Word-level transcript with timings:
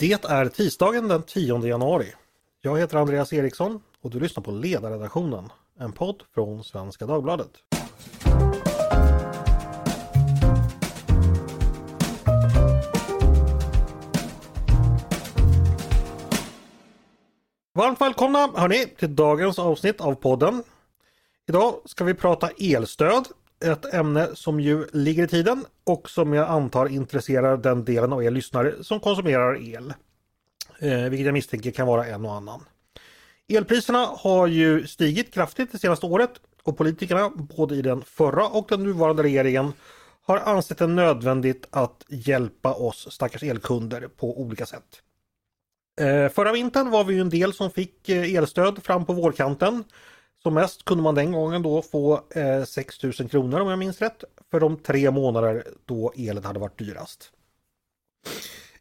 Det 0.00 0.24
är 0.24 0.48
tisdagen 0.48 1.08
den 1.08 1.22
10 1.22 1.66
januari. 1.66 2.06
Jag 2.60 2.78
heter 2.78 2.96
Andreas 2.96 3.32
Eriksson 3.32 3.80
och 4.02 4.10
du 4.10 4.20
lyssnar 4.20 4.42
på 4.42 4.50
Ledarredaktionen, 4.50 5.52
en 5.78 5.92
podd 5.92 6.22
från 6.34 6.64
Svenska 6.64 7.06
Dagbladet. 7.06 7.50
Varmt 17.74 18.00
välkomna 18.00 18.50
hörni 18.54 18.86
till 18.86 19.16
dagens 19.16 19.58
avsnitt 19.58 20.00
av 20.00 20.14
podden. 20.14 20.62
Idag 21.48 21.74
ska 21.84 22.04
vi 22.04 22.14
prata 22.14 22.50
elstöd, 22.60 23.28
ett 23.64 23.94
ämne 23.94 24.28
som 24.34 24.60
ju 24.60 24.86
ligger 24.92 25.24
i 25.24 25.28
tiden 25.28 25.64
och 25.84 26.10
som 26.10 26.32
jag 26.32 26.48
antar 26.48 26.88
intresserar 26.88 27.56
den 27.56 27.84
delen 27.84 28.12
av 28.12 28.24
er 28.24 28.30
lyssnare 28.30 28.84
som 28.84 29.00
konsumerar 29.00 29.74
el. 29.74 29.94
Eh, 30.78 31.10
vilket 31.10 31.26
jag 31.26 31.32
misstänker 31.32 31.70
kan 31.70 31.86
vara 31.86 32.06
en 32.06 32.24
och 32.24 32.34
annan. 32.34 32.60
Elpriserna 33.48 33.98
har 33.98 34.46
ju 34.46 34.86
stigit 34.86 35.34
kraftigt 35.34 35.72
det 35.72 35.78
senaste 35.78 36.06
året 36.06 36.30
och 36.62 36.76
politikerna 36.76 37.30
både 37.34 37.74
i 37.74 37.82
den 37.82 38.02
förra 38.02 38.46
och 38.46 38.66
den 38.68 38.82
nuvarande 38.82 39.22
regeringen 39.22 39.72
har 40.22 40.38
ansett 40.38 40.78
det 40.78 40.86
nödvändigt 40.86 41.66
att 41.70 42.04
hjälpa 42.08 42.72
oss 42.72 43.12
stackars 43.12 43.42
elkunder 43.42 44.08
på 44.16 44.40
olika 44.40 44.66
sätt. 44.66 45.02
Eh, 46.00 46.28
förra 46.28 46.52
vintern 46.52 46.90
var 46.90 47.04
vi 47.04 47.14
ju 47.14 47.20
en 47.20 47.30
del 47.30 47.52
som 47.52 47.70
fick 47.70 48.08
eh, 48.08 48.34
elstöd 48.34 48.84
fram 48.84 49.06
på 49.06 49.12
vårkanten. 49.12 49.84
Som 50.42 50.54
mest 50.54 50.84
kunde 50.84 51.02
man 51.02 51.14
den 51.14 51.32
gången 51.32 51.62
då 51.62 51.82
få 51.82 52.20
eh, 52.34 52.64
6 52.64 53.02
000 53.02 53.12
kronor 53.12 53.60
om 53.60 53.68
jag 53.68 53.78
minns 53.78 54.00
rätt 54.00 54.24
för 54.50 54.60
de 54.60 54.76
tre 54.76 55.10
månader 55.10 55.64
då 55.84 56.12
elen 56.16 56.44
hade 56.44 56.58
varit 56.58 56.78
dyrast. 56.78 57.32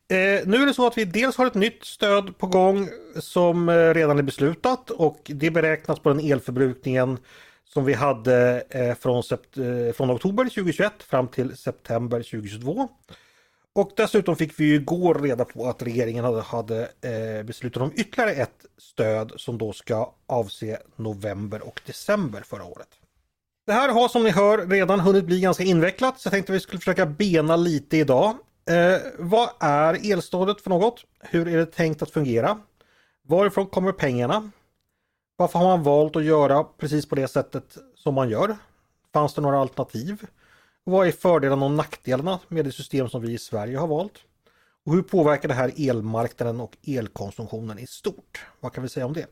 Eh, 0.09 0.47
nu 0.47 0.57
är 0.57 0.65
det 0.65 0.73
så 0.73 0.87
att 0.87 0.97
vi 0.97 1.05
dels 1.05 1.37
har 1.37 1.45
ett 1.45 1.53
nytt 1.53 1.85
stöd 1.85 2.37
på 2.37 2.47
gång 2.47 2.89
som 3.19 3.69
eh, 3.69 3.93
redan 3.93 4.19
är 4.19 4.23
beslutat 4.23 4.89
och 4.89 5.21
det 5.25 5.51
beräknas 5.51 5.99
på 5.99 6.09
den 6.09 6.19
elförbrukningen 6.19 7.17
som 7.65 7.85
vi 7.85 7.93
hade 7.93 8.63
eh, 8.69 8.95
från, 8.95 9.23
eh, 9.31 9.93
från 9.93 10.11
oktober 10.11 10.43
2021 10.43 11.03
fram 11.03 11.27
till 11.27 11.57
september 11.57 12.17
2022. 12.17 12.89
Och 13.77 13.91
dessutom 13.95 14.35
fick 14.35 14.59
vi 14.59 14.65
ju 14.65 14.75
igår 14.75 15.15
reda 15.15 15.45
på 15.45 15.69
att 15.69 15.81
regeringen 15.81 16.25
hade, 16.25 16.41
hade 16.41 16.81
eh, 16.81 17.45
beslutat 17.45 17.83
om 17.83 17.91
ytterligare 17.95 18.31
ett 18.31 18.65
stöd 18.77 19.33
som 19.35 19.57
då 19.57 19.73
ska 19.73 20.13
avse 20.27 20.77
november 20.95 21.67
och 21.67 21.81
december 21.85 22.41
förra 22.41 22.63
året. 22.63 22.87
Det 23.65 23.73
här 23.73 23.89
har 23.89 24.07
som 24.07 24.23
ni 24.23 24.29
hör 24.29 24.67
redan 24.67 24.99
hunnit 24.99 25.25
bli 25.25 25.39
ganska 25.39 25.63
invecklat 25.63 26.19
så 26.19 26.27
jag 26.27 26.31
tänkte 26.31 26.51
vi 26.51 26.59
skulle 26.59 26.79
försöka 26.79 27.05
bena 27.05 27.55
lite 27.55 27.97
idag. 27.97 28.37
Eh, 28.69 29.01
vad 29.19 29.49
är 29.59 30.11
elstödet 30.11 30.61
för 30.61 30.69
något? 30.69 31.05
Hur 31.19 31.47
är 31.47 31.57
det 31.57 31.65
tänkt 31.65 32.01
att 32.01 32.11
fungera? 32.11 32.59
Varifrån 33.27 33.65
kommer 33.65 33.91
pengarna? 33.91 34.51
Varför 35.35 35.59
har 35.59 35.65
man 35.65 35.83
valt 35.83 36.15
att 36.15 36.23
göra 36.23 36.63
precis 36.63 37.09
på 37.09 37.15
det 37.15 37.27
sättet 37.27 37.77
som 37.95 38.13
man 38.13 38.29
gör? 38.29 38.57
Fanns 39.13 39.33
det 39.33 39.41
några 39.41 39.59
alternativ? 39.59 40.25
Vad 40.89 41.07
är 41.07 41.11
fördelarna 41.11 41.65
och 41.65 41.71
nackdelarna 41.71 42.39
med 42.47 42.65
det 42.65 42.71
system 42.71 43.09
som 43.09 43.21
vi 43.21 43.33
i 43.33 43.37
Sverige 43.37 43.77
har 43.77 43.87
valt? 43.87 44.13
Och 44.85 44.93
hur 44.93 45.01
påverkar 45.01 45.47
det 45.47 45.53
här 45.53 45.89
elmarknaden 45.89 46.59
och 46.59 46.77
elkonsumtionen 46.83 47.79
i 47.79 47.87
stort? 47.87 48.45
Vad 48.59 48.73
kan 48.73 48.83
vi 48.83 48.89
säga 48.89 49.05
om 49.05 49.13
det? 49.13 49.27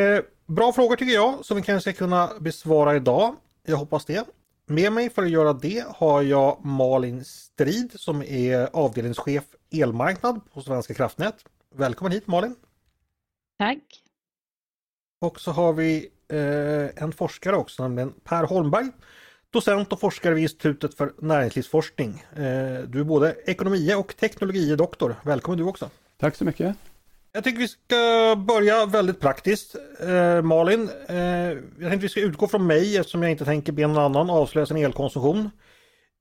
Eh, 0.00 0.24
bra 0.46 0.72
frågor 0.72 0.96
tycker 0.96 1.14
jag 1.14 1.44
som 1.44 1.56
vi 1.56 1.62
kanske 1.62 1.92
ska 1.92 1.98
kunna 1.98 2.30
besvara 2.40 2.96
idag. 2.96 3.36
Jag 3.62 3.76
hoppas 3.76 4.04
det. 4.04 4.24
Med 4.66 4.92
mig 4.92 5.10
för 5.10 5.22
att 5.22 5.30
göra 5.30 5.52
det 5.52 5.84
har 5.88 6.22
jag 6.22 6.64
Malin 6.64 7.24
Strid 7.24 7.92
som 7.94 8.22
är 8.22 8.68
avdelningschef 8.72 9.44
elmarknad 9.70 10.40
på 10.52 10.60
Svenska 10.60 10.94
kraftnät. 10.94 11.44
Välkommen 11.74 12.12
hit 12.12 12.26
Malin! 12.26 12.56
Tack! 13.58 14.02
Och 15.20 15.40
så 15.40 15.50
har 15.50 15.72
vi 15.72 16.10
eh, 16.28 17.02
en 17.02 17.12
forskare 17.12 17.56
också, 17.56 17.82
nämligen 17.82 18.12
Per 18.24 18.44
Holmberg. 18.44 18.90
Docent 19.56 19.92
och 19.92 20.00
forskare 20.00 20.34
vid 20.34 20.42
Institutet 20.42 20.94
för 20.94 21.12
näringslivsforskning. 21.18 22.24
Eh, 22.32 22.42
du 22.88 23.00
är 23.00 23.04
både 23.04 23.36
ekonomie 23.46 23.94
och 23.94 24.16
teknologiedoktor. 24.16 25.14
Välkommen 25.22 25.58
du 25.58 25.64
också! 25.64 25.90
Tack 26.20 26.36
så 26.36 26.44
mycket! 26.44 26.76
Jag 27.32 27.44
tycker 27.44 27.58
vi 27.58 27.68
ska 27.68 28.36
börja 28.36 28.86
väldigt 28.86 29.20
praktiskt. 29.20 29.76
Eh, 30.00 30.42
Malin, 30.42 30.90
eh, 31.08 31.16
jag 31.16 31.80
tänkte 31.80 31.96
vi 31.96 32.08
ska 32.08 32.20
utgå 32.20 32.48
från 32.48 32.66
mig 32.66 32.96
eftersom 32.96 33.22
jag 33.22 33.30
inte 33.30 33.44
tänker 33.44 33.72
be 33.72 33.86
någon 33.86 33.98
annan 33.98 34.30
avslöja 34.30 34.66
sin 34.66 34.76
elkonsumtion. 34.76 35.50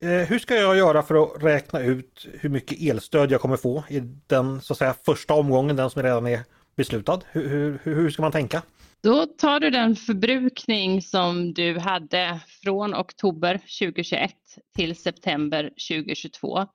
Eh, 0.03 0.09
hur 0.09 0.39
ska 0.39 0.55
jag 0.55 0.77
göra 0.77 1.03
för 1.03 1.23
att 1.23 1.43
räkna 1.43 1.79
ut 1.79 2.27
hur 2.33 2.49
mycket 2.49 2.81
elstöd 2.81 3.31
jag 3.31 3.41
kommer 3.41 3.57
få 3.57 3.83
i 3.89 3.99
den 4.27 4.61
så 4.61 4.73
att 4.73 4.77
säga 4.77 4.95
första 5.05 5.33
omgången, 5.33 5.75
den 5.75 5.89
som 5.89 6.03
redan 6.03 6.27
är 6.27 6.39
beslutad? 6.75 7.21
Hur, 7.31 7.49
hur, 7.49 7.95
hur 7.95 8.09
ska 8.09 8.21
man 8.21 8.31
tänka? 8.31 8.61
Då 9.05 9.25
tar 9.25 9.59
du 9.59 9.69
den 9.69 9.95
förbrukning 9.95 11.01
som 11.01 11.53
du 11.53 11.79
hade 11.79 12.39
från 12.63 12.95
oktober 12.95 13.57
2021 13.57 14.31
till 14.75 14.95
september 14.95 15.63
2022 15.63 16.67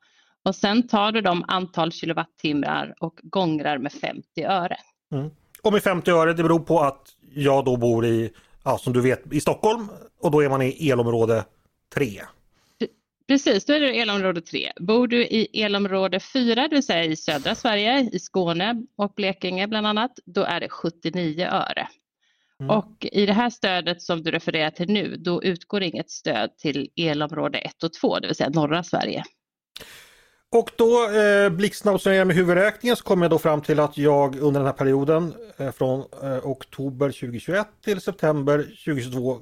och 0.45 0.57
sen 0.57 0.89
tar 0.89 1.13
du 1.13 1.21
de 1.21 1.45
antal 1.49 1.93
kilowattimmar 1.93 2.95
och 3.01 3.21
gångrar 3.23 3.79
med 3.79 3.93
50 3.93 4.45
öre. 4.45 4.77
Mm. 5.13 5.31
Och 5.63 5.73
med 5.73 5.83
50 5.83 6.11
öre 6.11 6.33
det 6.33 6.43
beror 6.43 6.59
på 6.61 6.81
att 6.81 7.09
jag 7.35 7.65
då 7.65 7.77
bor 7.77 8.07
i, 8.07 8.31
ja, 8.65 8.79
som 8.79 8.93
du 8.93 9.01
vet, 9.01 9.33
i 9.33 9.41
Stockholm 9.41 9.89
och 10.21 10.31
då 10.31 10.41
är 10.41 10.49
man 10.49 10.63
i 10.63 10.91
elområde 10.91 11.45
3. 11.95 12.07
Precis, 13.29 13.65
då 13.65 13.73
är 13.73 13.81
det 13.81 14.01
elområde 14.01 14.41
3. 14.41 14.73
Bor 14.81 15.07
du 15.07 15.27
i 15.27 15.63
elområde 15.63 16.21
4, 16.21 16.55
det 16.55 16.75
vill 16.75 16.87
säga 16.87 17.05
i 17.05 17.17
södra 17.17 17.55
Sverige, 17.55 18.11
i 18.13 18.19
Skåne 18.19 18.83
och 18.97 19.13
Blekinge 19.17 19.67
bland 19.67 19.87
annat, 19.87 20.19
då 20.25 20.43
är 20.43 20.61
det 20.61 20.69
79 20.69 21.47
öre. 21.47 21.89
Mm. 22.61 22.71
Och 22.71 23.07
i 23.13 23.27
det 23.27 23.33
här 23.33 23.51
stödet 23.51 24.03
som 24.03 24.23
du 24.23 24.31
refererar 24.31 24.71
till 24.71 24.89
nu, 24.89 25.17
då 25.17 25.43
utgår 25.43 25.83
inget 25.83 26.11
stöd 26.11 26.57
till 26.57 26.91
elområde 26.97 27.59
1 27.59 27.83
och 27.83 27.93
2, 27.93 28.19
det 28.19 28.27
vill 28.27 28.37
säga 28.37 28.51
norra 28.51 28.83
Sverige. 28.83 29.25
Och 30.53 30.71
då 30.77 31.11
eh, 31.11 31.51
blixtsnabbt 31.51 32.05
med 32.05 32.33
huvudräkningen 32.33 32.97
så 32.97 33.05
kom 33.05 33.23
jag 33.23 33.31
då 33.31 33.39
fram 33.39 33.61
till 33.61 33.81
att 33.81 33.99
jag 33.99 34.37
under 34.37 34.61
den 34.61 34.67
här 34.67 34.73
perioden 34.73 35.35
eh, 35.57 35.71
från 35.71 36.05
eh, 36.23 36.47
oktober 36.47 37.07
2021 37.07 37.67
till 37.85 38.01
september 38.01 38.59
2022 38.59 39.33
eh, 39.33 39.39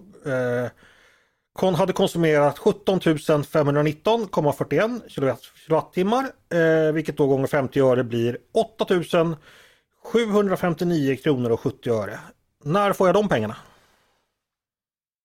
kon 1.53 1.75
hade 1.75 1.93
konsumerat 1.93 2.59
17 2.59 3.01
519,41 3.01 5.01
kilowattimmar 5.09 6.27
eh, 6.53 6.93
vilket 6.93 7.17
då 7.17 7.27
gånger 7.27 7.47
50 7.47 7.81
öre 7.81 8.05
blir 8.05 8.39
8 8.55 8.87
759 10.13 11.17
kronor 11.17 11.51
och 11.51 11.61
70 11.61 11.91
öre. 11.91 12.19
När 12.65 12.93
får 12.93 13.09
jag 13.09 13.15
de 13.15 13.29
pengarna? 13.29 13.57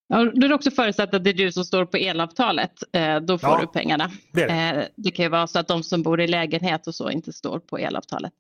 Ja, 0.08 0.18
då 0.24 0.46
är 0.46 0.50
det 0.50 0.56
också 0.56 0.72
förutsatt 0.72 1.14
att 1.14 1.24
det 1.24 1.30
är 1.30 1.34
du 1.34 1.52
som 1.52 1.66
står 1.66 1.86
på 1.86 1.98
elavtalet. 1.98 2.72
Eh, 2.94 3.20
då 3.20 3.38
får 3.38 3.50
Ja, 3.50 3.60
du 3.62 3.68
pengarna. 3.68 4.12
det 4.34 4.46
det. 4.46 4.54
Eh, 4.54 4.86
det 4.96 5.12
kan 5.12 5.24
ju 5.26 5.30
vara 5.30 5.48
så 5.48 5.60
att 5.60 5.68
de 5.68 5.84
som 5.84 6.04
bor 6.04 6.22
i 6.22 6.28
lägenhet 6.28 6.88
och 6.88 6.96
så 6.96 7.10
inte 7.10 7.34
står 7.34 7.60
på 7.60 7.78
elavtalet. 7.78 8.34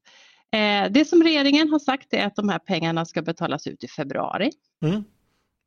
Eh, 0.51 0.91
det 0.91 1.05
som 1.05 1.23
regeringen 1.23 1.69
har 1.69 1.79
sagt 1.79 2.13
är 2.13 2.25
att 2.25 2.35
de 2.35 2.49
här 2.49 2.59
pengarna 2.59 3.05
ska 3.05 3.21
betalas 3.21 3.67
ut 3.67 3.83
i 3.83 3.87
februari. 3.87 4.51
Mm. 4.85 5.03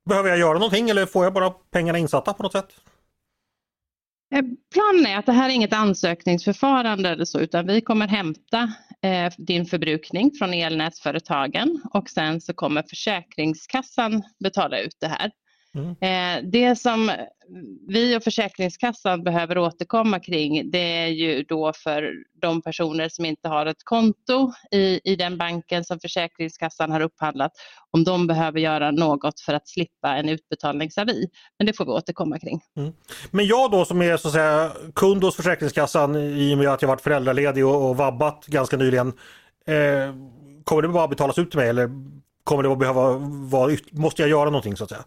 Behöver 0.08 0.28
jag 0.28 0.38
göra 0.38 0.52
någonting 0.58 0.90
eller 0.90 1.06
får 1.06 1.24
jag 1.24 1.32
bara 1.32 1.50
pengarna 1.50 1.98
insatta 1.98 2.32
på 2.32 2.42
något 2.42 2.52
sätt? 2.52 2.68
Planen 4.72 5.06
är 5.06 5.18
att 5.18 5.26
det 5.26 5.32
här 5.32 5.48
är 5.48 5.52
inget 5.54 5.72
ansökningsförfarande 5.72 7.08
eller 7.08 7.24
så 7.24 7.40
utan 7.40 7.66
vi 7.66 7.80
kommer 7.80 8.08
hämta 8.08 8.72
Eh, 9.06 9.32
din 9.38 9.66
förbrukning 9.66 10.30
från 10.38 10.54
elnätsföretagen 10.54 11.82
och 11.94 12.10
sen 12.10 12.40
så 12.40 12.54
kommer 12.54 12.82
Försäkringskassan 12.90 14.22
betala 14.44 14.78
ut 14.78 14.96
det 15.00 15.08
här. 15.08 15.30
Mm. 15.76 15.90
Eh, 16.00 16.50
det 16.50 16.76
som 16.76 17.10
vi 17.88 18.16
och 18.16 18.22
Försäkringskassan 18.22 19.24
behöver 19.24 19.58
återkomma 19.58 20.20
kring 20.20 20.70
det 20.70 20.78
är 20.78 21.06
ju 21.06 21.42
då 21.42 21.72
för 21.72 22.12
de 22.40 22.62
personer 22.62 23.08
som 23.08 23.24
inte 23.24 23.48
har 23.48 23.66
ett 23.66 23.84
konto 23.84 24.52
i, 24.70 25.00
i 25.04 25.16
den 25.16 25.38
banken 25.38 25.84
som 25.84 26.00
Försäkringskassan 26.00 26.90
har 26.90 27.00
upphandlat 27.00 27.52
om 27.90 28.04
de 28.04 28.26
behöver 28.26 28.60
göra 28.60 28.90
något 28.90 29.40
för 29.40 29.54
att 29.54 29.68
slippa 29.68 30.16
en 30.16 30.28
utbetalningsavi. 30.28 31.28
Men 31.58 31.66
det 31.66 31.72
får 31.72 31.84
vi 31.84 31.90
återkomma 31.90 32.38
kring. 32.38 32.60
Men 33.30 33.46
jag 33.46 33.70
då 33.70 33.84
som 33.84 34.02
är 34.02 34.16
så 34.16 34.28
att 34.28 34.34
säga 34.34 34.72
kund 34.94 35.24
hos 35.24 35.36
Försäkringskassan 35.36 36.16
i 36.16 36.54
och 36.54 36.58
med 36.58 36.68
att 36.68 36.82
jag 36.82 36.88
varit 36.88 37.00
föräldraledig 37.00 37.66
och, 37.66 37.90
och 37.90 37.96
vabbat 37.96 38.46
ganska 38.46 38.76
nyligen. 38.76 39.08
Eh, 39.66 40.14
kommer 40.64 40.82
det 40.82 40.88
bara 40.88 41.08
betalas 41.08 41.38
ut 41.38 41.50
till 41.50 41.60
mig 41.60 41.68
eller 41.68 41.90
kommer 42.44 42.62
det 42.62 42.72
att 42.72 42.78
behöva 42.78 43.12
vara, 43.28 43.76
måste 43.90 44.22
jag 44.22 44.28
göra 44.28 44.44
någonting 44.44 44.76
så 44.76 44.84
att 44.84 44.90
säga? 44.90 45.04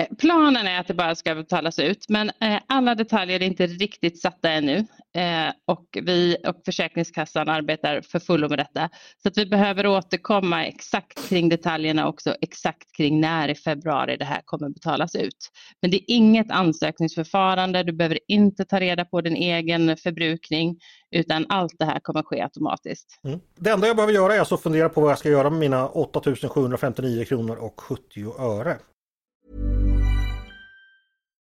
Eh, 0.00 0.06
planen 0.18 0.66
är 0.66 0.80
att 0.80 0.86
det 0.86 0.94
bara 0.94 1.14
ska 1.14 1.34
betalas 1.34 1.78
ut 1.78 2.04
men 2.08 2.30
eh, 2.40 2.60
alla 2.66 2.94
detaljer 2.94 3.40
är 3.40 3.46
inte 3.46 3.66
riktigt 3.66 4.20
satta 4.20 4.50
ännu 4.50 4.76
eh, 5.14 5.52
och 5.66 5.98
vi 6.02 6.36
och 6.46 6.62
Försäkringskassan 6.64 7.48
arbetar 7.48 8.00
för 8.00 8.18
fullo 8.18 8.48
med 8.48 8.58
detta. 8.58 8.90
Så 9.22 9.28
att 9.28 9.38
vi 9.38 9.46
behöver 9.46 9.86
återkomma 9.86 10.66
exakt 10.66 11.28
kring 11.28 11.48
detaljerna 11.48 12.08
också 12.08 12.34
exakt 12.40 12.96
kring 12.96 13.20
när 13.20 13.48
i 13.48 13.54
februari 13.54 14.16
det 14.16 14.24
här 14.24 14.40
kommer 14.44 14.68
betalas 14.68 15.14
ut. 15.14 15.50
Men 15.82 15.90
det 15.90 15.96
är 15.96 16.04
inget 16.06 16.50
ansökningsförfarande, 16.50 17.82
du 17.82 17.92
behöver 17.92 18.18
inte 18.28 18.64
ta 18.64 18.80
reda 18.80 19.04
på 19.04 19.20
din 19.20 19.36
egen 19.36 19.96
förbrukning 19.96 20.78
utan 21.10 21.46
allt 21.48 21.74
det 21.78 21.84
här 21.84 22.00
kommer 22.00 22.22
ske 22.22 22.42
automatiskt. 22.42 23.20
Mm. 23.24 23.40
Det 23.58 23.70
enda 23.70 23.86
jag 23.86 23.96
behöver 23.96 24.14
göra 24.14 24.34
är 24.34 24.38
alltså 24.38 24.56
fundera 24.56 24.88
på 24.88 25.00
vad 25.00 25.10
jag 25.10 25.18
ska 25.18 25.28
göra 25.28 25.50
med 25.50 25.58
mina 25.58 25.88
8759 25.88 27.24
kronor 27.24 27.56
och 27.56 27.80
70 27.80 28.40
öre. 28.40 28.78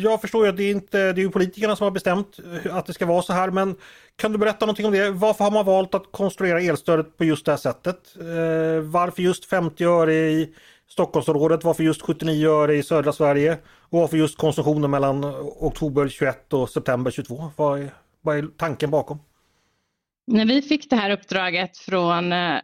jag 0.00 0.20
förstår 0.20 0.44
ju 0.44 0.50
att 0.50 0.56
det 0.56 0.62
är 0.64 0.70
inte 0.70 1.12
det 1.12 1.20
är 1.20 1.24
ju 1.24 1.30
politikerna 1.30 1.76
som 1.76 1.84
har 1.84 1.90
bestämt 1.90 2.36
att 2.70 2.86
det 2.86 2.92
ska 2.92 3.06
vara 3.06 3.22
så 3.22 3.32
här, 3.32 3.50
men 3.50 3.76
kan 4.16 4.32
du 4.32 4.38
berätta 4.38 4.66
någonting 4.66 4.86
om 4.86 4.92
det? 4.92 5.10
Varför 5.10 5.44
har 5.44 5.50
man 5.50 5.64
valt 5.66 5.94
att 5.94 6.12
konstruera 6.12 6.60
elstödet 6.60 7.16
på 7.16 7.24
just 7.24 7.44
det 7.46 7.52
här 7.52 7.56
sättet? 7.56 8.16
Eh, 8.20 8.80
Varför 8.82 9.22
just 9.22 9.44
50 9.44 9.84
öre 9.84 10.14
i 10.14 10.54
Stockholmsområdet? 10.88 11.64
Varför 11.64 11.82
just 11.84 12.02
79 12.02 12.48
öre 12.50 12.76
i 12.76 12.82
södra 12.82 13.12
Sverige? 13.12 13.58
Och 13.90 13.98
varför 14.00 14.16
just 14.16 14.38
konsumtionen 14.38 14.90
mellan 14.90 15.24
oktober 15.60 16.08
21 16.08 16.52
och 16.52 16.70
september 16.70 17.10
22? 17.10 17.50
Vad 17.56 17.80
är, 17.80 17.90
vad 18.20 18.38
är 18.38 18.48
tanken 18.56 18.90
bakom? 18.90 19.18
När 20.26 20.46
vi 20.46 20.62
fick 20.62 20.90
det 20.90 20.96
här 20.96 21.10
uppdraget 21.10 21.78
från 21.78 22.32
eh, 22.32 22.58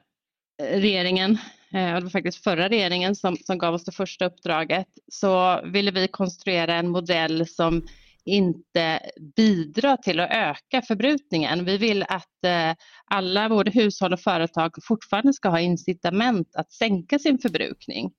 regeringen, 0.63 1.39
Eh, 1.77 1.95
det 1.95 2.01
var 2.01 2.11
faktiskt 2.11 2.45
förra 2.45 2.69
regeringen 2.69 3.15
som, 3.15 3.37
som 3.37 3.59
gav 3.59 3.75
oss 3.75 3.85
det 3.85 3.93
första 3.93 4.27
uppdraget, 4.27 4.89
så 5.13 5.61
ville 5.65 5.91
vi 5.91 6.09
konstruera 6.09 6.75
en 6.75 6.89
modell 6.89 7.47
som 7.49 7.87
inte 8.25 9.01
bidrar 9.37 9.97
till 9.97 10.21
att 10.21 10.31
öka 10.31 10.83
förbrukningen. 10.83 11.65
Vi 11.65 11.79
vill 11.79 12.03
att 12.03 12.45
eh, 12.45 12.75
alla, 13.05 13.49
både 13.49 13.71
hushåll 13.71 14.13
och 14.13 14.21
företag, 14.21 14.71
fortfarande 14.83 15.33
ska 15.33 15.49
ha 15.49 15.61
incitament 15.61 16.57
att 16.57 16.73
sänka 16.73 17.19
sin 17.19 17.39
förbrukning. 17.39 18.13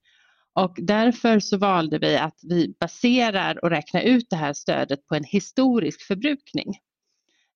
Och 0.53 0.75
därför 0.77 1.39
så 1.39 1.57
valde 1.57 2.00
vi 2.00 2.18
att 2.18 2.39
vi 2.44 2.75
baserar 2.80 3.63
och 3.63 3.69
räknar 3.69 4.01
ut 4.01 4.30
det 4.30 4.36
här 4.36 4.53
stödet 4.53 5.07
på 5.07 5.15
en 5.15 5.24
historisk 5.24 6.01
förbrukning. 6.01 6.74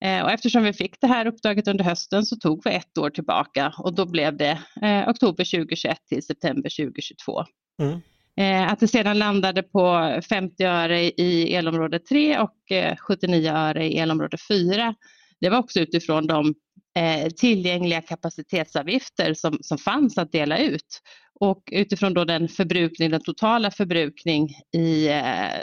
Eh, 0.01 0.23
och 0.23 0.31
eftersom 0.31 0.63
vi 0.63 0.73
fick 0.73 1.01
det 1.01 1.07
här 1.07 1.25
uppdraget 1.25 1.67
under 1.67 1.83
hösten 1.83 2.25
så 2.25 2.35
tog 2.35 2.61
vi 2.65 2.71
ett 2.71 2.97
år 2.97 3.09
tillbaka 3.09 3.73
och 3.77 3.95
då 3.95 4.05
blev 4.05 4.37
det 4.37 4.59
eh, 4.81 5.09
oktober 5.09 5.57
2021 5.57 5.97
till 6.09 6.23
september 6.23 6.85
2022. 6.85 7.43
Mm. 7.81 8.01
Eh, 8.37 8.71
att 8.71 8.79
det 8.79 8.87
sedan 8.87 9.19
landade 9.19 9.63
på 9.63 10.19
50 10.29 10.63
öre 10.63 11.01
i 11.01 11.55
elområde 11.55 11.99
3 11.99 12.39
och 12.39 12.71
eh, 12.71 12.95
79 12.97 13.51
öre 13.51 13.85
i 13.85 13.97
elområde 13.97 14.37
4. 14.47 14.95
Det 15.39 15.49
var 15.49 15.57
också 15.57 15.79
utifrån 15.79 16.27
de 16.27 16.53
eh, 16.99 17.29
tillgängliga 17.29 18.01
kapacitetsavgifter 18.01 19.33
som, 19.33 19.57
som 19.61 19.77
fanns 19.77 20.17
att 20.17 20.31
dela 20.31 20.57
ut 20.57 21.01
och 21.39 21.69
utifrån 21.71 22.13
då 22.13 22.25
den 22.25 22.47
förbrukning, 22.47 23.11
den 23.11 23.23
totala 23.23 23.71
förbrukning 23.71 24.49
i 24.73 25.07
eh, 25.07 25.61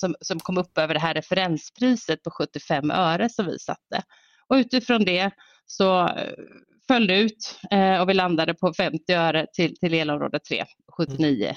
som, 0.00 0.14
som 0.20 0.40
kom 0.40 0.58
upp 0.58 0.78
över 0.78 0.94
det 0.94 1.00
här 1.00 1.14
referenspriset 1.14 2.22
på 2.22 2.30
75 2.30 2.90
öre 2.90 3.28
som 3.28 3.46
vi 3.46 3.58
satte. 3.58 4.02
Och 4.48 4.54
utifrån 4.54 5.04
det 5.04 5.30
så 5.66 6.08
eh, 6.08 6.32
föll 6.88 7.06
det 7.06 7.20
ut 7.20 7.58
eh, 7.70 8.00
och 8.00 8.08
vi 8.08 8.14
landade 8.14 8.54
på 8.54 8.72
50 8.74 9.12
öre 9.12 9.46
till, 9.52 9.76
till 9.76 9.94
elområde 9.94 10.38
3, 10.38 10.64
79 10.96 11.54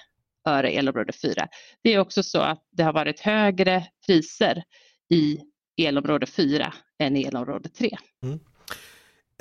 öre 0.50 0.70
elområde 0.70 1.14
4. 1.14 1.48
Det 1.84 1.94
är 1.94 2.00
också 2.00 2.24
så 2.24 2.40
att 2.40 2.64
det 2.72 2.84
har 2.84 2.94
varit 2.94 3.20
högre 3.20 3.88
priser 4.06 4.64
i 5.10 5.40
elområde 5.78 6.26
4 6.26 6.74
än 7.00 7.18
i 7.18 7.24
elområde 7.24 7.70
3. 7.70 7.98
Mm. 8.24 8.40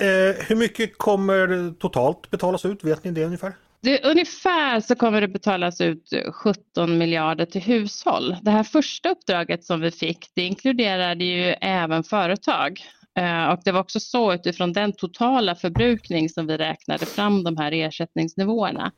Eh, 0.01 0.45
hur 0.49 0.57
mycket 0.57 0.99
kommer 0.99 1.75
totalt 1.75 2.31
betalas 2.31 2.65
ut? 2.65 2.85
Vet 2.85 3.05
ni 3.05 3.11
det 3.11 3.25
ungefär? 3.25 3.55
Det, 3.82 4.05
ungefär 4.05 4.81
så 4.81 4.94
kommer 4.94 5.20
det 5.20 5.29
betalas 5.29 5.81
ut 5.81 6.11
17 6.32 6.99
miljarder 6.99 7.46
till 7.46 7.62
hushåll. 7.62 8.37
Det 8.43 8.50
här 8.50 8.62
första 8.62 9.11
uppdraget 9.11 9.64
som 9.64 9.81
vi 9.81 9.90
fick 9.90 10.26
det 10.34 10.43
inkluderade 10.43 11.25
ju 11.25 11.43
även 11.61 12.05
företag. 12.05 12.81
Eh, 13.19 13.44
och 13.44 13.61
det 13.64 13.73
var 13.73 13.81
också 13.81 14.00
så 14.00 14.34
utifrån 14.34 14.73
den 14.73 14.93
totala 14.93 15.55
förbrukning 15.55 16.29
som 16.29 16.46
vi 16.46 16.56
räknade 16.56 17.06
fram 17.06 17.44
de 17.44 17.56
här 17.56 17.73
ersättningsnivåerna. 17.73 18.93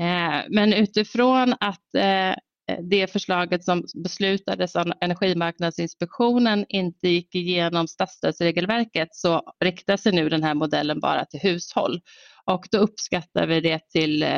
Eh, 0.00 0.44
men 0.48 0.72
utifrån 0.72 1.54
att 1.60 1.94
eh, 1.94 2.34
det 2.90 3.12
förslaget 3.12 3.64
som 3.64 3.84
beslutades 4.02 4.76
av 4.76 4.92
Energimarknadsinspektionen 5.00 6.66
inte 6.68 7.08
gick 7.08 7.34
igenom 7.34 7.88
statsstödsregelverket 7.88 9.08
så 9.12 9.42
riktar 9.64 9.96
sig 9.96 10.12
nu 10.12 10.28
den 10.28 10.42
här 10.42 10.54
modellen 10.54 11.00
bara 11.00 11.24
till 11.24 11.40
hushåll. 11.40 12.00
Och 12.44 12.68
då 12.70 12.78
uppskattar 12.78 13.46
vi 13.46 13.60
det 13.60 13.90
till 13.90 14.22
eh, 14.22 14.30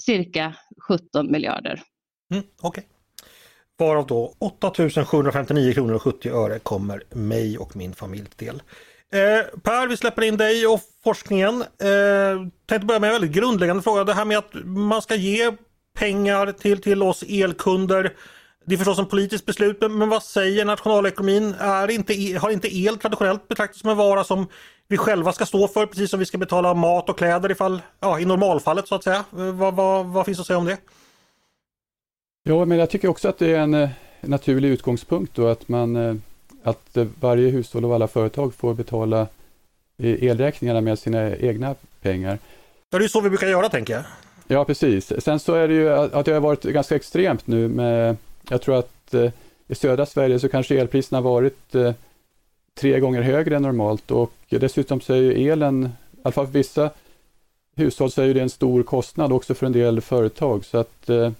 cirka 0.00 0.54
17 0.88 1.32
miljarder. 1.32 1.82
Mm, 2.32 2.44
Okej. 2.60 2.68
Okay. 2.68 2.84
Varav 3.78 4.06
då 4.06 4.34
8 4.38 4.72
759 5.04 5.72
kronor 5.72 5.94
och 5.94 6.02
70 6.02 6.28
öre 6.28 6.58
kommer 6.58 7.02
mig 7.10 7.58
och 7.58 7.76
min 7.76 7.94
familj 7.94 8.26
till 8.26 8.46
del. 8.46 8.62
Eh, 9.12 9.60
per, 9.60 9.86
vi 9.88 9.96
släpper 9.96 10.22
in 10.22 10.36
dig 10.36 10.66
och 10.66 10.80
forskningen. 11.04 11.60
Eh, 11.62 12.48
tänkte 12.66 12.86
börja 12.86 13.00
med 13.00 13.08
en 13.08 13.14
väldigt 13.14 13.32
grundläggande 13.32 13.82
fråga. 13.82 14.04
Det 14.04 14.14
här 14.14 14.24
med 14.24 14.38
att 14.38 14.54
man 14.64 15.02
ska 15.02 15.14
ge 15.14 15.52
pengar 15.98 16.52
till, 16.52 16.82
till 16.82 17.02
oss 17.02 17.24
elkunder. 17.28 18.16
Det 18.66 18.74
är 18.74 18.76
förstås 18.76 18.98
en 18.98 19.06
politiskt 19.06 19.46
beslut, 19.46 19.80
men 19.80 20.08
vad 20.08 20.22
säger 20.22 20.64
nationalekonomin? 20.64 21.54
Är 21.58 21.90
inte, 21.90 22.14
e, 22.14 22.36
har 22.36 22.50
inte 22.50 22.76
el 22.76 22.98
traditionellt 22.98 23.48
betraktats 23.48 23.80
som 23.80 23.90
en 23.90 23.96
vara 23.96 24.24
som 24.24 24.46
vi 24.88 24.96
själva 24.96 25.32
ska 25.32 25.46
stå 25.46 25.68
för, 25.68 25.86
precis 25.86 26.10
som 26.10 26.20
vi 26.20 26.26
ska 26.26 26.38
betala 26.38 26.74
mat 26.74 27.08
och 27.08 27.18
kläder 27.18 27.50
ifall, 27.50 27.82
ja, 28.00 28.20
i 28.20 28.24
normalfallet 28.24 28.88
så 28.88 28.94
att 28.94 29.04
säga? 29.04 29.24
Vad, 29.30 29.74
vad, 29.74 30.06
vad 30.06 30.26
finns 30.26 30.40
att 30.40 30.46
säga 30.46 30.58
om 30.58 30.64
det? 30.64 30.78
Ja, 32.42 32.64
men 32.64 32.78
jag 32.78 32.90
tycker 32.90 33.08
också 33.08 33.28
att 33.28 33.38
det 33.38 33.54
är 33.54 33.58
en, 33.58 33.74
en 33.74 33.90
naturlig 34.20 34.68
utgångspunkt 34.68 35.34
då 35.34 35.46
att 35.46 35.68
man 35.68 36.22
att 36.64 36.96
varje 37.20 37.50
hushåll 37.50 37.84
och 37.84 37.94
alla 37.94 38.08
företag 38.08 38.54
får 38.54 38.74
betala 38.74 39.26
elräkningarna 39.98 40.80
med 40.80 40.98
sina 40.98 41.36
egna 41.36 41.74
pengar. 42.00 42.38
Ja, 42.90 42.98
det 42.98 43.04
är 43.04 43.08
så 43.08 43.20
vi 43.20 43.28
brukar 43.28 43.46
göra 43.46 43.68
tänker 43.68 43.92
jag. 43.94 44.04
Ja, 44.46 44.64
precis. 44.64 45.12
Sen 45.24 45.40
så 45.40 45.54
är 45.54 45.68
det 45.68 45.74
ju 45.74 45.92
att 45.92 46.24
det 46.24 46.32
har 46.32 46.40
varit 46.40 46.62
ganska 46.62 46.96
extremt 46.96 47.46
nu 47.46 47.68
med, 47.68 48.16
jag 48.48 48.62
tror 48.62 48.78
att 48.78 49.14
eh, 49.14 49.30
i 49.68 49.74
södra 49.74 50.06
Sverige 50.06 50.38
så 50.38 50.48
kanske 50.48 50.80
elpriserna 50.80 51.20
varit 51.20 51.74
eh, 51.74 51.92
tre 52.74 53.00
gånger 53.00 53.22
högre 53.22 53.56
än 53.56 53.62
normalt 53.62 54.10
och 54.10 54.32
dessutom 54.48 55.00
så 55.00 55.12
är 55.12 55.16
ju 55.16 55.50
elen, 55.50 55.84
i 56.12 56.18
alla 56.22 56.32
fall 56.32 56.46
för 56.46 56.52
vissa 56.52 56.90
hushåll 57.76 58.10
så 58.10 58.22
är 58.22 58.34
det 58.34 58.40
en 58.40 58.50
stor 58.50 58.82
kostnad 58.82 59.32
också 59.32 59.54
för 59.54 59.66
en 59.66 59.72
del 59.72 60.00
företag 60.00 60.64
så 60.64 60.78
att 60.78 61.08
eh, 61.08 61.30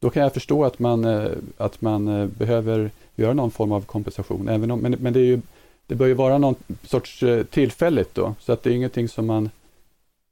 då 0.00 0.10
kan 0.10 0.22
jag 0.22 0.34
förstå 0.34 0.64
att 0.64 0.78
man, 0.78 1.04
eh, 1.04 1.30
att 1.56 1.80
man 1.80 2.08
eh, 2.08 2.26
behöver 2.26 2.90
göra 3.16 3.32
någon 3.32 3.50
form 3.50 3.72
av 3.72 3.80
kompensation. 3.80 4.48
Även 4.48 4.70
om, 4.70 4.80
men 4.80 4.96
men 5.00 5.12
det, 5.12 5.20
är 5.20 5.24
ju, 5.24 5.40
det 5.86 5.94
bör 5.94 6.06
ju 6.06 6.14
vara 6.14 6.38
någon 6.38 6.54
sorts 6.84 7.24
tillfälligt 7.50 8.14
då, 8.14 8.34
så 8.40 8.52
att 8.52 8.62
det 8.62 8.70
är 8.70 8.74
ingenting 8.74 9.08
som 9.08 9.26
man 9.26 9.50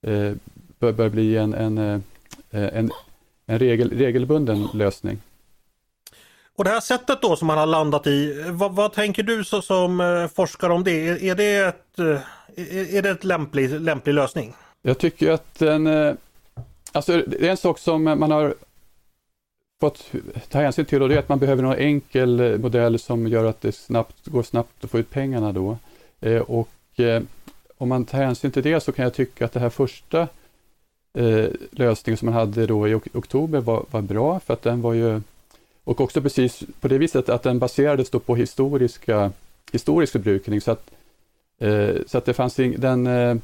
eh, 0.03 0.33
bör, 0.79 0.93
bör 0.93 1.09
bli 1.09 1.37
en, 1.37 1.55
en, 1.55 2.03
en, 2.51 2.91
en 3.47 3.59
regel, 3.59 3.91
regelbunden 3.91 4.69
lösning. 4.75 5.19
Och 6.61 6.65
det 6.65 6.71
här 6.71 6.81
sättet 6.81 7.23
då 7.23 7.37
som 7.37 7.47
man 7.47 7.59
har 7.59 7.67
landat 7.67 8.07
i, 8.07 8.45
vad, 8.51 8.73
vad 8.73 8.93
tänker 8.93 9.23
du 9.23 9.45
så, 9.45 9.63
som 9.63 10.01
eh, 10.01 10.27
forskare 10.27 10.73
om 10.73 10.85
det? 10.85 11.09
Är, 11.09 11.25
är 11.25 11.35
det 11.35 11.57
ett, 11.57 11.99
eh, 11.99 12.97
är 12.97 13.03
det 13.03 13.11
ett 13.11 13.25
lämplig, 13.25 13.81
lämplig 13.81 14.15
lösning? 14.15 14.55
Jag 14.83 14.99
tycker 14.99 15.31
att 15.31 15.59
den, 15.59 15.87
eh, 15.87 16.15
alltså 16.93 17.23
det 17.27 17.47
är 17.47 17.51
en 17.51 17.57
sak 17.57 17.79
som 17.79 18.03
man 18.03 18.31
har 18.31 18.55
fått 19.81 20.13
ta 20.49 20.59
hänsyn 20.59 20.85
till 20.85 21.03
och 21.03 21.09
det 21.09 21.15
är 21.15 21.19
att 21.19 21.29
man 21.29 21.39
behöver 21.39 21.63
någon 21.63 21.77
enkel 21.77 22.59
modell 22.59 22.99
som 22.99 23.27
gör 23.27 23.45
att 23.45 23.61
det 23.61 23.73
snabbt, 23.73 24.27
går 24.27 24.43
snabbt 24.43 24.85
att 24.85 24.91
få 24.91 24.99
ut 24.99 25.11
pengarna 25.11 25.53
då. 25.53 25.79
Och 26.47 27.01
om 27.79 27.89
man 27.89 28.05
tar 28.05 28.19
hänsyn 28.19 28.51
till 28.51 28.63
det 28.63 28.81
så 28.81 28.93
kan 28.93 29.03
jag 29.03 29.15
tycka 29.15 29.45
att 29.45 29.53
det 29.53 29.61
här 29.61 29.71
första 29.71 30.29
lösningen 31.71 32.17
som 32.17 32.27
man 32.27 32.35
hade 32.35 32.67
då 32.67 32.89
i 32.89 32.95
oktober 32.95 33.61
var, 33.61 33.85
var 33.91 34.03
bra 34.03 34.41
för 34.41 34.55
att 34.55 34.63
den 34.63 34.83
var 34.83 34.93
ju 34.93 35.21
och 35.91 36.01
också 36.01 36.23
precis 36.23 36.63
på 36.81 36.89
det 36.89 36.99
viset 36.99 37.29
att 37.29 37.43
den 37.43 37.59
baserades 37.59 38.11
då 38.11 38.19
på 38.19 38.37
historiska, 38.37 39.33
historisk 39.73 40.13
förbrukning 40.13 40.61
så 40.61 40.71
att, 40.71 40.91
eh, 41.59 41.95
så 42.07 42.19
att 42.19 42.25
det 42.25 42.35
fanns 42.35 42.59
in, 42.59 42.75
den, 42.79 43.07
eh, 43.07 43.37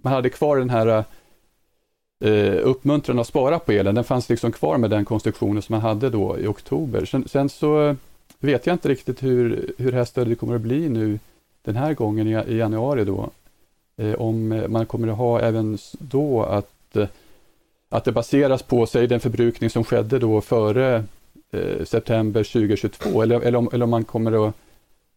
man 0.00 0.12
hade 0.12 0.30
kvar 0.30 0.56
den 0.56 0.70
här 0.70 1.04
eh, 2.24 2.58
uppmuntran 2.62 3.18
att 3.18 3.26
spara 3.26 3.58
på 3.58 3.72
elen, 3.72 3.94
den 3.94 4.04
fanns 4.04 4.28
liksom 4.28 4.52
kvar 4.52 4.78
med 4.78 4.90
den 4.90 5.04
konstruktionen 5.04 5.62
som 5.62 5.72
man 5.72 5.80
hade 5.80 6.10
då 6.10 6.38
i 6.38 6.46
oktober. 6.46 7.04
Sen, 7.04 7.28
sen 7.28 7.48
så 7.48 7.96
vet 8.38 8.66
jag 8.66 8.74
inte 8.74 8.88
riktigt 8.88 9.22
hur, 9.22 9.72
hur 9.78 9.90
det 9.90 9.98
här 9.98 10.04
stödet 10.04 10.38
kommer 10.38 10.54
att 10.54 10.60
bli 10.60 10.88
nu 10.88 11.18
den 11.62 11.76
här 11.76 11.94
gången 11.94 12.26
i, 12.26 12.52
i 12.52 12.56
januari 12.56 13.04
då. 13.04 13.30
Eh, 13.96 14.14
om 14.14 14.64
man 14.68 14.86
kommer 14.86 15.08
att 15.08 15.16
ha 15.16 15.40
även 15.40 15.78
då 15.98 16.42
att, 16.42 16.96
eh, 16.96 17.08
att 17.88 18.04
det 18.04 18.12
baseras 18.12 18.62
på, 18.62 18.86
säg 18.86 19.06
den 19.06 19.20
förbrukning 19.20 19.70
som 19.70 19.84
skedde 19.84 20.18
då 20.18 20.40
före 20.40 21.04
eh, 21.52 21.84
september 21.84 22.44
2022 22.44 23.22
eller, 23.22 23.40
eller, 23.40 23.58
om, 23.58 23.68
eller 23.72 23.84
om 23.84 23.90
man 23.90 24.04
kommer 24.04 24.48
att 24.48 24.54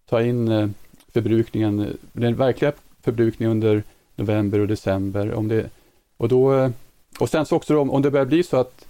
ta 0.10 0.22
in 0.22 0.48
eh, 0.48 0.70
förbrukningen, 1.14 1.98
den 2.12 2.36
verkliga 2.36 2.72
förbrukningen 3.02 3.52
under 3.52 3.84
november 4.16 4.60
och 4.60 4.68
december. 4.68 5.34
Om 5.34 5.48
det, 5.48 5.70
och, 6.18 6.30
då, 6.30 6.54
eh, 6.54 6.70
och 7.20 7.30
sen 7.30 7.46
så 7.46 7.56
också 7.56 7.74
då, 7.74 7.82
om 7.82 8.02
det 8.02 8.12
börjar 8.12 8.26
bli 8.26 8.44
så 8.44 8.58
att 8.58 8.86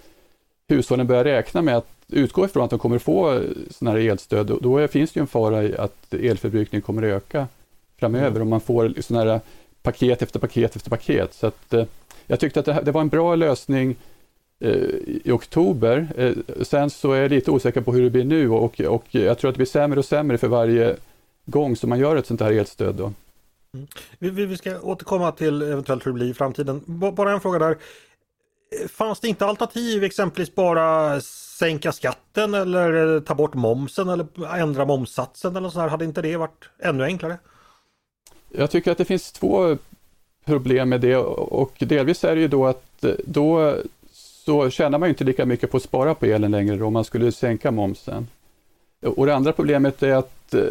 hushållen 0.67 1.07
börjar 1.07 1.23
räkna 1.23 1.61
med 1.61 1.77
att 1.77 1.87
utgå 2.07 2.45
ifrån 2.45 2.63
att 2.63 2.69
de 2.69 2.79
kommer 2.79 2.99
få 2.99 3.43
sådana 3.71 3.99
här 3.99 4.09
elstöd, 4.09 4.47
då, 4.47 4.57
då 4.61 4.87
finns 4.87 5.11
det 5.11 5.17
ju 5.17 5.21
en 5.21 5.27
fara 5.27 5.63
i 5.63 5.77
att 5.77 6.13
elförbrukningen 6.13 6.81
kommer 6.81 7.03
att 7.03 7.23
öka 7.23 7.47
framöver 7.97 8.27
mm. 8.27 8.41
om 8.41 8.49
man 8.49 8.61
får 8.61 9.01
sådana 9.01 9.31
här 9.31 9.41
paket 9.83 10.21
efter 10.21 10.39
paket 10.39 10.75
efter 10.75 10.89
paket. 10.89 11.33
Så 11.33 11.47
att, 11.47 11.73
eh, 11.73 11.85
jag 12.27 12.39
tyckte 12.39 12.59
att 12.59 12.65
det, 12.65 12.81
det, 12.83 12.91
var 12.91 13.01
en 13.01 13.09
bra 13.09 13.35
lösning 13.35 13.89
eh, 13.91 13.95
i 14.63 15.31
oktober. 15.31 16.07
Eh, 16.17 16.63
sen 16.63 16.89
så 16.89 17.11
är 17.11 17.21
jag 17.21 17.31
lite 17.31 17.51
osäker 17.51 17.81
på 17.81 17.93
hur 17.93 18.03
det 18.03 18.09
blir 18.09 18.23
nu 18.23 18.49
och, 18.49 18.81
och 18.81 19.05
jag 19.11 19.37
tror 19.37 19.49
att 19.49 19.55
det 19.55 19.57
blir 19.57 19.65
sämre 19.65 19.99
och 19.99 20.05
sämre 20.05 20.37
för 20.37 20.47
varje 20.47 20.95
gång 21.45 21.75
som 21.75 21.89
man 21.89 21.99
gör 21.99 22.15
ett 22.15 22.27
sånt 22.27 22.41
här 22.41 22.51
elstöd. 22.51 22.95
Då. 22.95 23.13
Mm. 23.73 23.87
Vi, 24.19 24.29
vi, 24.29 24.57
ska 24.57 24.79
återkomma 24.79 25.31
till 25.31 25.61
eventuellt 25.61 26.05
hur 26.05 26.11
det 26.11 26.15
blir 26.15 26.29
i 26.29 26.33
framtiden. 26.33 26.81
Bara 26.85 27.31
en 27.31 27.41
fråga 27.41 27.59
där. 27.59 27.77
Fanns 28.87 29.19
det 29.19 29.27
inte 29.27 29.45
alternativ, 29.45 30.03
exempelvis 30.03 30.55
bara 30.55 31.21
sänka 31.21 31.91
skatten 31.91 32.53
eller 32.53 33.19
ta 33.19 33.35
bort 33.35 33.53
momsen 33.53 34.09
eller 34.09 34.27
ändra 34.55 34.85
momssatsen 34.85 35.55
eller 35.55 35.69
så 35.69 35.79
här? 35.79 35.87
Hade 35.87 36.05
inte 36.05 36.21
det 36.21 36.37
varit 36.37 36.69
ännu 36.79 37.03
enklare? 37.03 37.37
Jag 38.49 38.71
tycker 38.71 38.91
att 38.91 38.97
det 38.97 39.05
finns 39.05 39.31
två 39.31 39.77
problem 40.45 40.89
med 40.89 41.01
det 41.01 41.15
och 41.17 41.73
delvis 41.79 42.23
är 42.23 42.35
det 42.35 42.41
ju 42.41 42.47
då 42.47 42.65
att 42.67 43.05
då 43.25 43.75
så 44.45 44.69
tjänar 44.69 44.99
man 44.99 45.07
ju 45.07 45.09
inte 45.09 45.23
lika 45.23 45.45
mycket 45.45 45.71
på 45.71 45.77
att 45.77 45.83
spara 45.83 46.15
på 46.15 46.25
elen 46.25 46.51
längre 46.51 46.75
då, 46.75 46.85
om 46.85 46.93
man 46.93 47.05
skulle 47.05 47.31
sänka 47.31 47.71
momsen. 47.71 48.27
Och 49.01 49.25
det 49.25 49.35
andra 49.35 49.53
problemet 49.53 50.03
är 50.03 50.13
att 50.13 50.53
eh, 50.53 50.61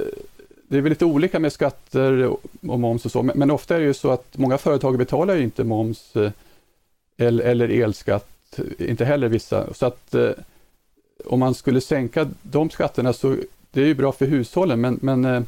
det 0.69 0.77
är 0.77 0.81
väl 0.81 0.91
lite 0.91 1.05
olika 1.05 1.39
med 1.39 1.53
skatter 1.53 2.27
och 2.27 2.41
moms 2.61 3.05
och 3.05 3.13
så, 3.13 3.23
men 3.23 3.51
ofta 3.51 3.77
är 3.77 3.81
det 3.81 3.87
ju 3.87 3.95
så 3.95 4.11
att 4.11 4.39
många 4.39 4.59
företag 4.59 4.99
betalar 4.99 5.35
ju 5.35 5.43
inte 5.43 5.65
moms 5.65 6.17
eh, 6.17 6.31
eller 7.19 7.69
elskatt, 7.69 8.59
eh, 8.59 8.91
inte 8.91 9.05
heller 9.05 9.29
vissa. 9.29 9.75
Så 9.75 9.87
att 9.87 10.15
om 11.25 11.41
man 11.41 11.55
skulle 11.55 11.81
sänka 11.81 12.29
de 12.43 12.71
skatterna 12.71 13.13
så 13.13 13.37
det 13.71 13.83
är 13.83 13.87
ju 13.87 13.95
bra 13.95 14.13
för 14.13 14.27
hushållen, 14.27 14.81
men, 14.81 14.99
men 15.03 15.47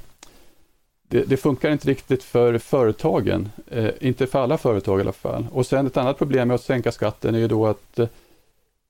det, 1.15 1.25
det, 1.25 1.37
funkar 1.37 1.71
inte 1.71 1.89
riktigt 1.89 2.23
för 2.23 2.59
företagen, 2.59 3.49
eh, 3.71 3.91
inte 4.01 4.27
för 4.27 4.39
alla 4.39 4.59
företag 4.59 4.99
i 4.99 5.01
alla 5.01 5.13
fall. 5.13 5.47
Och 5.53 5.67
sen 5.67 5.87
ett 5.87 5.97
annat 5.97 6.19
problem 6.19 6.49
med 6.49 6.55
att 6.55 6.63
sänka 6.63 6.93
skatten 6.93 7.35
är 7.35 7.39
ju 7.39 7.49
då 7.49 7.67
att 7.67 7.99
eh, 7.99 8.09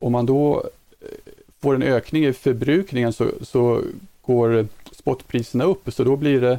om 0.01 0.13
man 0.13 0.27
då 0.27 0.65
eh, 1.01 1.33
får 1.61 1.75
en 1.75 1.83
ökning 1.83 2.25
i 2.25 2.33
förbrukningen 2.33 3.13
så, 3.13 3.29
så 3.43 3.83
går 4.23 4.67
spotpriserna 4.93 5.65
upp, 5.65 5.93
så 5.93 6.05
då 6.05 6.17
blir 6.17 6.41
det 6.41 6.59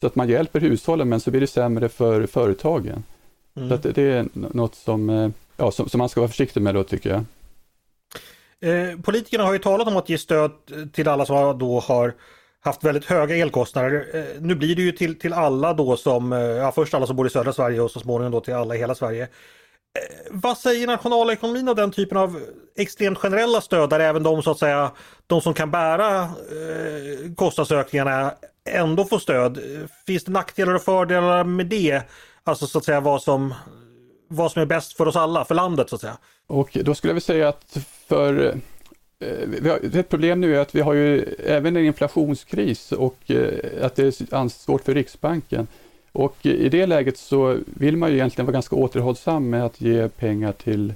så 0.00 0.06
att 0.06 0.14
man 0.14 0.28
hjälper 0.28 0.60
hushållen 0.60 1.08
men 1.08 1.20
så 1.20 1.30
blir 1.30 1.40
det 1.40 1.46
sämre 1.46 1.88
för 1.88 2.26
företagen. 2.26 3.04
Mm. 3.56 3.68
Så 3.68 3.88
det 3.88 4.02
är 4.02 4.28
något 4.32 4.74
som, 4.74 5.10
eh, 5.10 5.30
ja, 5.56 5.70
som, 5.70 5.88
som, 5.88 5.98
man 5.98 6.08
ska 6.08 6.20
vara 6.20 6.28
försiktig 6.28 6.62
med 6.62 6.74
då 6.74 6.84
tycker 6.84 7.10
jag. 7.10 7.24
Eh, 8.70 9.00
politikerna 9.00 9.44
har 9.44 9.52
ju 9.52 9.58
talat 9.58 9.88
om 9.88 9.96
att 9.96 10.08
ge 10.08 10.18
stöd 10.18 10.50
till 10.92 11.08
alla 11.08 11.26
som 11.26 11.58
då 11.58 11.80
har 11.80 12.14
haft 12.60 12.84
väldigt 12.84 13.04
höga 13.04 13.36
elkostnader. 13.36 14.06
Eh, 14.14 14.40
nu 14.40 14.54
blir 14.54 14.76
det 14.76 14.82
ju 14.82 14.92
till, 14.92 15.18
till 15.18 15.32
alla 15.32 15.72
då 15.72 15.96
som, 15.96 16.32
eh, 16.32 16.38
ja 16.38 16.72
först 16.72 16.94
alla 16.94 17.06
som 17.06 17.16
bor 17.16 17.26
i 17.26 17.30
södra 17.30 17.52
Sverige 17.52 17.80
och 17.80 17.90
så 17.90 18.00
småningom 18.00 18.32
då 18.32 18.40
till 18.40 18.54
alla 18.54 18.74
i 18.74 18.78
hela 18.78 18.94
Sverige. 18.94 19.22
Eh, 19.22 19.28
vad 20.30 20.58
säger 20.58 20.86
nationalekonomin 20.86 21.68
av 21.68 21.76
den 21.76 21.90
typen 21.90 22.18
av 22.18 22.40
extremt 22.76 23.18
generella 23.18 23.60
stöd 23.60 23.90
där 23.90 24.00
även 24.00 24.22
de 24.22 24.42
så 24.42 24.50
att 24.50 24.58
säga, 24.58 24.90
de 25.26 25.40
som 25.40 25.54
kan 25.54 25.70
bära 25.70 26.22
eh, 26.22 27.34
kostnadsökningarna 27.36 28.34
ändå 28.70 29.04
får 29.04 29.18
stöd? 29.18 29.58
Finns 30.06 30.24
det 30.24 30.32
nackdelar 30.32 30.74
och 30.74 30.82
fördelar 30.82 31.44
med 31.44 31.66
det? 31.66 32.02
Alltså 32.44 32.66
så 32.66 32.78
att 32.78 32.84
säga 32.84 33.00
vad 33.00 33.22
som, 33.22 33.54
vad 34.28 34.52
som 34.52 34.62
är 34.62 34.66
bäst 34.66 34.96
för 34.96 35.08
oss 35.08 35.16
alla, 35.16 35.44
för 35.44 35.54
landet 35.54 35.88
så 35.88 35.94
att 35.94 36.00
säga. 36.00 36.16
Och 36.46 36.78
då 36.84 36.94
skulle 36.94 37.10
jag 37.10 37.14
vilja 37.14 37.20
säga 37.20 37.48
att 37.48 37.76
för 38.08 38.54
Eh, 39.20 39.74
ett 39.92 40.08
problem 40.08 40.40
nu 40.40 40.56
är 40.56 40.60
att 40.60 40.74
vi 40.74 40.80
har 40.80 40.94
ju 40.94 41.22
även 41.46 41.76
en 41.76 41.84
inflationskris 41.84 42.92
och 42.92 43.30
eh, 43.30 43.84
att 43.84 43.96
det 43.96 44.02
är 44.02 44.48
svårt 44.48 44.84
för 44.84 44.94
Riksbanken. 44.94 45.66
Och 46.12 46.46
i 46.46 46.68
det 46.68 46.86
läget 46.86 47.18
så 47.18 47.58
vill 47.64 47.96
man 47.96 48.10
ju 48.10 48.16
egentligen 48.16 48.46
vara 48.46 48.52
ganska 48.52 48.76
återhållsam 48.76 49.50
med 49.50 49.64
att 49.64 49.80
ge 49.80 50.08
pengar 50.08 50.52
till 50.52 50.94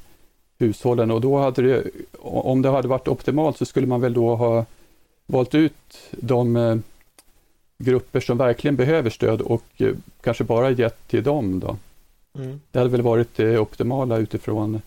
hushållen 0.59 1.11
och 1.11 1.21
då 1.21 1.38
hade 1.38 1.62
det, 1.62 1.85
om 2.21 2.62
det 2.62 2.69
hade 2.69 2.88
varit 2.88 3.09
optimalt 3.09 3.57
så 3.59 3.64
skulle 3.64 3.87
man 3.87 4.00
väl 4.00 4.14
då 4.14 4.35
ha 4.35 4.66
valt 5.26 5.54
ut 5.54 5.99
de 6.11 6.57
eh, 6.57 6.76
grupper 7.78 8.21
som 8.21 8.38
verkligen 8.38 8.76
behöver 8.76 9.11
stöd 9.11 9.40
och 9.40 9.83
kanske 10.21 10.45
bara 10.45 10.71
gett 10.71 11.09
till 11.09 11.23
dem 11.23 11.61
då. 11.61 11.76
Mm. 12.38 12.61
Det 12.71 12.78
hade 12.78 12.90
väl 12.90 13.02
varit 13.02 13.37
det 13.37 13.59
optimala 13.59 14.19
utifrån 14.19 14.81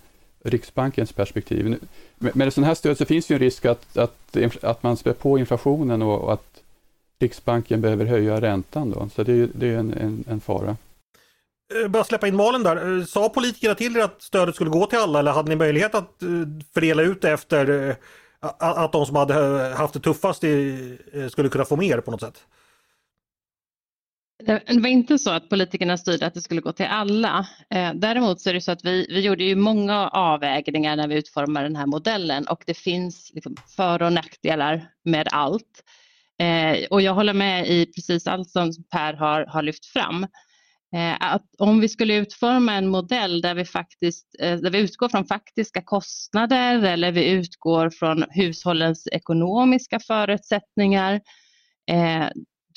Riksbankens 0.43 1.11
perspektiv. 1.11 1.77
Med 2.17 2.47
ett 2.47 2.53
sådant 2.53 2.67
här 2.67 2.75
stöd 2.75 2.97
så 2.97 3.05
finns 3.05 3.31
ju 3.31 3.33
en 3.33 3.39
risk 3.39 3.65
att, 3.65 3.97
att, 3.97 4.37
att 4.61 4.83
man 4.83 4.97
spär 4.97 5.13
på 5.13 5.39
inflationen 5.39 6.01
och, 6.01 6.21
och 6.21 6.33
att 6.33 6.61
Riksbanken 7.19 7.81
behöver 7.81 8.05
höja 8.05 8.41
räntan 8.41 8.91
då. 8.91 9.09
Så 9.15 9.23
det, 9.23 9.45
det 9.45 9.67
är 9.67 9.77
en, 9.77 9.93
en, 9.93 10.23
en 10.27 10.39
fara. 10.39 10.77
Eh, 11.83 11.87
bara 11.87 12.03
släppa 12.03 12.27
in 12.27 12.35
Malin 12.35 12.63
där. 12.63 12.99
Eh, 12.99 13.05
sa 13.05 13.29
politikerna 13.29 13.75
till 13.75 13.97
er 13.97 14.01
att 14.01 14.21
stödet 14.21 14.55
skulle 14.55 14.69
gå 14.69 14.85
till 14.85 14.99
alla 14.99 15.19
eller 15.19 15.31
hade 15.31 15.49
ni 15.49 15.55
möjlighet 15.55 15.95
att 15.95 16.23
eh, 16.23 16.29
fördela 16.73 17.01
ut 17.01 17.21
det 17.21 17.31
efter 17.31 17.95
att 18.39 18.91
de 18.91 19.05
som 19.05 19.15
hade 19.15 19.33
haft 19.77 19.93
det 19.93 19.99
tuffast 19.99 20.43
skulle 21.31 21.49
kunna 21.49 21.65
få 21.65 21.75
mer 21.75 21.99
på 21.99 22.11
något 22.11 22.21
sätt? 22.21 22.43
Eh, 24.45 24.59
det 24.67 24.79
var 24.79 24.89
inte 24.89 25.19
så 25.19 25.31
att 25.31 25.49
politikerna 25.49 25.97
styrde 25.97 26.25
att 26.25 26.33
det 26.33 26.41
skulle 26.41 26.61
gå 26.61 26.71
till 26.71 26.85
alla. 26.85 27.47
Eh, 27.69 27.93
däremot 27.93 28.41
så 28.41 28.49
är 28.49 28.53
det 28.53 28.61
så 28.61 28.71
att 28.71 28.85
vi, 28.85 29.07
vi 29.09 29.21
gjorde 29.21 29.43
ju 29.43 29.55
många 29.55 30.07
avvägningar 30.07 30.95
när 30.95 31.07
vi 31.07 31.15
utformade 31.15 31.65
den 31.65 31.75
här 31.75 31.85
modellen 31.85 32.47
och 32.47 32.63
det 32.67 32.73
finns 32.73 33.31
liksom 33.33 33.55
för 33.75 34.01
och 34.01 34.13
nackdelar 34.13 34.87
med 35.05 35.27
allt. 35.31 35.83
Eh, 36.39 36.85
och 36.89 37.01
jag 37.01 37.13
håller 37.13 37.33
med 37.33 37.67
i 37.67 37.85
precis 37.85 38.27
allt 38.27 38.49
som 38.49 38.71
Per 38.91 39.13
har, 39.13 39.45
har 39.45 39.61
lyft 39.61 39.85
fram. 39.85 40.27
Att 41.19 41.45
om 41.57 41.79
vi 41.79 41.89
skulle 41.89 42.15
utforma 42.15 42.73
en 42.73 42.87
modell 42.87 43.41
där 43.41 43.55
vi, 43.55 43.65
faktiskt, 43.65 44.35
där 44.39 44.69
vi 44.69 44.79
utgår 44.79 45.09
från 45.09 45.25
faktiska 45.25 45.81
kostnader 45.81 46.83
eller 46.83 47.11
vi 47.11 47.31
utgår 47.31 47.89
från 47.89 48.25
hushållens 48.29 49.07
ekonomiska 49.11 49.99
förutsättningar 49.99 51.21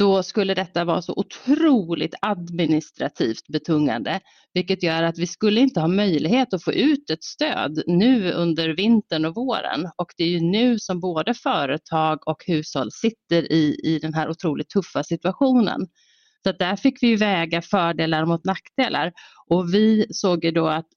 då 0.01 0.23
skulle 0.23 0.55
detta 0.55 0.85
vara 0.85 1.03
så 1.03 1.13
otroligt 1.17 2.15
administrativt 2.23 3.49
betungande, 3.49 4.21
vilket 4.55 4.83
gör 4.83 5.03
att 5.03 5.19
vi 5.19 5.27
skulle 5.27 5.61
inte 5.61 5.81
ha 5.81 5.89
möjlighet 5.89 6.55
att 6.55 6.65
få 6.65 6.73
ut 6.73 7.11
ett 7.11 7.25
stöd 7.25 7.83
nu 7.87 8.33
under 8.33 8.69
vintern 8.69 9.25
och 9.25 9.35
våren. 9.35 9.89
Och 9.97 10.13
det 10.17 10.25
är 10.25 10.29
ju 10.29 10.41
nu 10.41 10.79
som 10.79 11.01
både 11.01 11.35
företag 11.35 12.29
och 12.29 12.45
hushåll 12.47 12.93
sitter 12.93 13.53
i, 13.53 13.81
i 13.85 13.99
den 14.03 14.15
här 14.15 14.31
otroligt 14.31 14.69
tuffa 14.69 15.05
situationen. 15.05 15.87
Så 16.43 16.53
där 16.53 16.77
fick 16.77 17.03
vi 17.03 17.17
väga 17.17 17.63
fördelar 17.63 18.25
mot 18.25 18.45
nackdelar 18.45 19.13
och 19.51 19.75
vi 19.75 20.07
såg 20.11 20.45
ju 20.45 20.51
då 20.51 20.67
att 20.69 20.89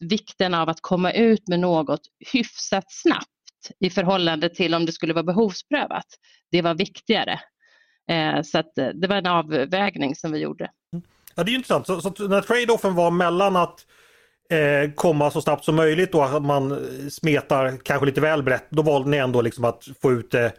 vikten 0.00 0.54
av 0.54 0.68
att 0.68 0.80
komma 0.80 1.12
ut 1.12 1.48
med 1.48 1.60
något 1.60 2.00
hyfsat 2.32 2.84
snabbt 2.88 3.28
i 3.80 3.90
förhållande 3.90 4.48
till 4.48 4.74
om 4.74 4.86
det 4.86 4.92
skulle 4.92 5.12
vara 5.12 5.24
behovsprövat, 5.24 6.06
det 6.50 6.62
var 6.62 6.74
viktigare. 6.74 7.40
Eh, 8.08 8.42
så 8.42 8.58
att 8.58 8.78
eh, 8.78 8.88
det 8.88 9.08
var 9.08 9.16
en 9.16 9.26
avvägning 9.26 10.14
som 10.14 10.32
vi 10.32 10.38
gjorde. 10.38 10.70
Ja, 11.34 11.44
det 11.44 11.50
är 11.50 11.54
intressant. 11.54 11.86
Så, 11.86 12.00
så 12.00 12.28
när 12.28 12.40
trade-offen 12.40 12.94
var 12.94 13.10
mellan 13.10 13.56
att 13.56 13.86
eh, 14.50 14.90
komma 14.94 15.30
så 15.30 15.40
snabbt 15.40 15.64
som 15.64 15.76
möjligt 15.76 16.14
och 16.14 16.24
att 16.24 16.42
man 16.42 16.86
smetar 17.10 17.76
kanske 17.82 18.06
lite 18.06 18.20
väl 18.20 18.42
brett, 18.42 18.66
då 18.70 18.82
valde 18.82 19.10
ni 19.10 19.16
ändå 19.16 19.40
liksom 19.40 19.64
att 19.64 19.88
få 20.02 20.12
ut 20.12 20.30
det 20.30 20.52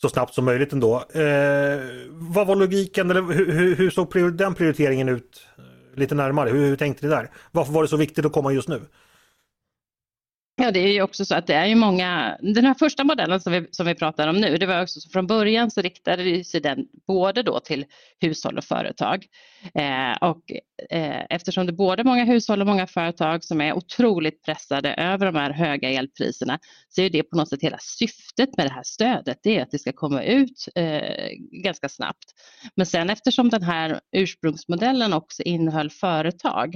så 0.00 0.08
snabbt 0.08 0.34
som 0.34 0.44
möjligt 0.44 0.72
ändå. 0.72 0.94
Eh, 0.96 1.80
vad 2.10 2.46
var 2.46 2.56
logiken 2.56 3.10
eller 3.10 3.22
hur, 3.22 3.52
hur, 3.52 3.76
hur 3.76 3.90
såg 3.90 4.36
den 4.36 4.54
prioriteringen 4.54 5.08
ut 5.08 5.46
eh, 5.58 5.98
lite 5.98 6.14
närmare. 6.14 6.50
Hur, 6.50 6.66
hur 6.66 6.76
tänkte 6.76 7.06
ni 7.06 7.12
där? 7.12 7.30
Varför 7.50 7.72
var 7.72 7.82
det 7.82 7.88
så 7.88 7.96
viktigt 7.96 8.26
att 8.26 8.32
komma 8.32 8.52
just 8.52 8.68
nu? 8.68 8.80
Ja, 10.56 10.70
det 10.70 10.80
är 10.80 10.92
ju 10.92 11.02
också 11.02 11.24
så 11.24 11.34
att 11.34 11.46
det 11.46 11.54
är 11.54 11.66
ju 11.66 11.74
många, 11.74 12.38
den 12.40 12.64
här 12.64 12.74
första 12.74 13.04
modellen 13.04 13.40
som 13.40 13.52
vi, 13.52 13.66
som 13.70 13.86
vi 13.86 13.94
pratar 13.94 14.28
om 14.28 14.36
nu, 14.36 14.56
det 14.56 14.66
var 14.66 14.82
också 14.82 15.00
så 15.00 15.08
från 15.08 15.26
början 15.26 15.70
så 15.70 15.80
riktade 15.80 16.44
sig 16.44 16.60
den 16.60 16.86
både 17.06 17.42
då 17.42 17.60
till 17.60 17.84
hushåll 18.20 18.58
och 18.58 18.64
företag. 18.64 19.26
Eh, 19.74 20.28
och 20.28 20.52
eh, 20.90 21.22
eftersom 21.30 21.66
det 21.66 21.72
är 21.72 21.76
både 21.76 22.04
många 22.04 22.24
hushåll 22.24 22.60
och 22.60 22.66
många 22.66 22.86
företag 22.86 23.44
som 23.44 23.60
är 23.60 23.72
otroligt 23.72 24.42
pressade 24.44 24.94
över 24.94 25.26
de 25.26 25.34
här 25.34 25.50
höga 25.50 25.90
elpriserna 25.90 26.58
så 26.88 27.00
är 27.00 27.10
det 27.10 27.22
på 27.22 27.36
något 27.36 27.48
sätt 27.48 27.62
hela 27.62 27.78
syftet 27.80 28.56
med 28.56 28.66
det 28.66 28.72
här 28.72 28.82
stödet, 28.82 29.38
det 29.42 29.58
är 29.58 29.62
att 29.62 29.70
det 29.70 29.78
ska 29.78 29.92
komma 29.92 30.22
ut 30.22 30.68
eh, 30.74 31.28
ganska 31.64 31.88
snabbt. 31.88 32.24
Men 32.76 32.86
sen 32.86 33.10
eftersom 33.10 33.48
den 33.48 33.62
här 33.62 34.00
ursprungsmodellen 34.12 35.12
också 35.12 35.42
innehöll 35.42 35.90
företag 35.90 36.74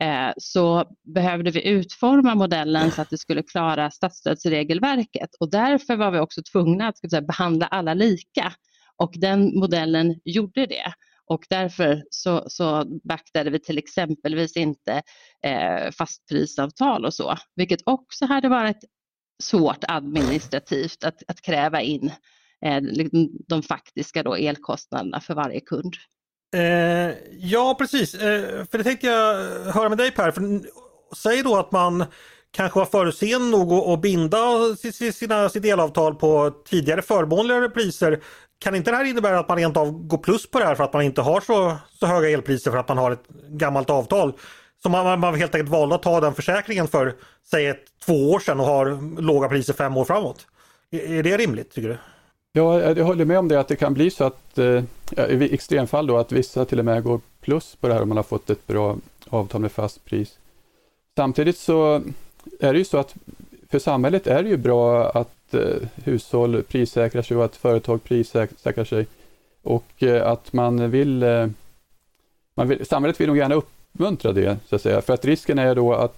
eh, 0.00 0.30
så 0.36 0.84
behövde 1.14 1.50
vi 1.50 1.68
utforma 1.68 2.34
modellen 2.34 2.92
så 2.92 3.02
att 3.02 3.10
det 3.10 3.18
skulle 3.18 3.42
klara 3.42 3.90
statsstödsregelverket 3.90 5.30
och 5.40 5.50
därför 5.50 5.96
var 5.96 6.10
vi 6.10 6.18
också 6.18 6.42
tvungna 6.52 6.88
att 6.88 7.10
säga, 7.10 7.22
behandla 7.22 7.66
alla 7.66 7.94
lika 7.94 8.52
och 8.96 9.12
den 9.16 9.58
modellen 9.58 10.20
gjorde 10.24 10.66
det. 10.66 10.92
Och 11.30 11.46
därför 11.50 12.02
så, 12.10 12.44
så 12.46 12.84
beaktade 13.04 13.50
vi 13.50 13.60
till 13.60 13.78
exempelvis 13.78 14.56
inte 14.56 15.02
eh, 15.46 15.90
fastprisavtal 15.90 17.04
och 17.04 17.14
så, 17.14 17.36
vilket 17.56 17.80
också 17.84 18.26
hade 18.26 18.48
varit 18.48 18.84
svårt 19.42 19.84
administrativt 19.88 21.04
att, 21.04 21.22
att 21.28 21.42
kräva 21.42 21.80
in 21.80 22.12
eh, 22.64 22.80
liksom 22.80 23.30
de 23.48 23.62
faktiska 23.62 24.22
då 24.22 24.34
elkostnaderna 24.34 25.20
för 25.20 25.34
varje 25.34 25.60
kund. 25.60 25.94
Eh, 26.56 27.14
ja, 27.32 27.74
precis. 27.78 28.14
Eh, 28.14 28.64
för 28.64 28.78
det 28.78 28.84
tänkte 28.84 29.06
jag 29.06 29.34
höra 29.72 29.88
med 29.88 29.98
dig 29.98 30.10
Per. 30.10 30.30
För, 30.30 30.60
säg 31.16 31.42
då 31.42 31.56
att 31.56 31.72
man 31.72 32.04
kanske 32.50 32.78
var 32.78 32.86
förutseende 32.86 33.48
nog 33.58 33.72
att 33.72 34.02
binda 34.02 34.38
sina, 35.12 35.48
sitt 35.48 35.64
elavtal 35.64 36.14
på 36.14 36.50
tidigare 36.64 37.02
förmånligare 37.02 37.68
priser. 37.68 38.22
Kan 38.60 38.74
inte 38.74 38.90
det 38.90 38.96
här 38.96 39.04
innebära 39.04 39.38
att 39.38 39.48
man 39.48 39.58
rent 39.58 39.76
av 39.76 39.92
går 40.06 40.18
plus 40.18 40.50
på 40.50 40.58
det 40.58 40.64
här 40.64 40.74
för 40.74 40.84
att 40.84 40.92
man 40.92 41.02
inte 41.02 41.20
har 41.20 41.40
så, 41.40 41.76
så 42.00 42.06
höga 42.06 42.28
elpriser 42.30 42.70
för 42.70 42.78
att 42.78 42.88
man 42.88 42.98
har 42.98 43.10
ett 43.10 43.28
gammalt 43.48 43.90
avtal? 43.90 44.32
Så 44.82 44.88
man, 44.88 45.20
man 45.20 45.34
helt 45.34 45.54
enkelt 45.54 45.70
valde 45.70 45.94
att 45.94 46.02
ta 46.02 46.20
den 46.20 46.34
försäkringen 46.34 46.88
för 46.88 47.14
säg 47.50 47.66
ett, 47.66 47.84
två 48.04 48.30
år 48.30 48.38
sedan 48.38 48.60
och 48.60 48.66
har 48.66 49.20
låga 49.20 49.48
priser 49.48 49.72
fem 49.72 49.96
år 49.96 50.04
framåt. 50.04 50.46
Är, 50.90 51.12
är 51.12 51.22
det 51.22 51.36
rimligt 51.36 51.72
tycker 51.72 51.88
du? 51.88 51.98
Ja, 52.52 52.80
jag 52.80 53.04
håller 53.04 53.24
med 53.24 53.38
om 53.38 53.48
det 53.48 53.60
att 53.60 53.68
det 53.68 53.76
kan 53.76 53.94
bli 53.94 54.10
så 54.10 54.24
att 54.24 54.58
eh, 54.58 54.84
i 55.28 55.54
extremfall 55.54 56.06
då 56.06 56.16
att 56.16 56.32
vissa 56.32 56.64
till 56.64 56.78
och 56.78 56.84
med 56.84 57.02
går 57.02 57.20
plus 57.40 57.76
på 57.80 57.88
det 57.88 57.94
här 57.94 58.02
om 58.02 58.08
man 58.08 58.16
har 58.16 58.24
fått 58.24 58.50
ett 58.50 58.66
bra 58.66 58.96
avtal 59.28 59.60
med 59.60 59.72
fast 59.72 60.04
pris. 60.04 60.38
Samtidigt 61.16 61.58
så 61.58 62.02
är 62.60 62.72
det 62.72 62.78
ju 62.78 62.84
så 62.84 62.98
att 62.98 63.14
för 63.70 63.78
samhället 63.78 64.26
är 64.26 64.42
det 64.42 64.48
ju 64.48 64.56
bra 64.56 65.10
att 65.10 65.30
eh, 65.54 65.76
hushåll 66.04 66.62
prissäkrar 66.62 67.22
sig 67.22 67.36
och 67.36 67.44
att 67.44 67.56
företag 67.56 68.04
prissäkrar 68.04 68.84
sig. 68.84 69.06
Och 69.62 70.02
eh, 70.02 70.26
att 70.26 70.52
man 70.52 70.90
vill, 70.90 71.22
eh, 71.22 71.46
man 72.56 72.68
vill, 72.68 72.86
samhället 72.86 73.20
vill 73.20 73.28
nog 73.28 73.36
gärna 73.36 73.54
uppmuntra 73.54 74.32
det, 74.32 74.56
så 74.68 74.76
att 74.76 74.82
säga. 74.82 75.00
För 75.00 75.12
att 75.12 75.24
risken 75.24 75.58
är 75.58 75.74
då 75.74 75.94
att, 75.94 76.16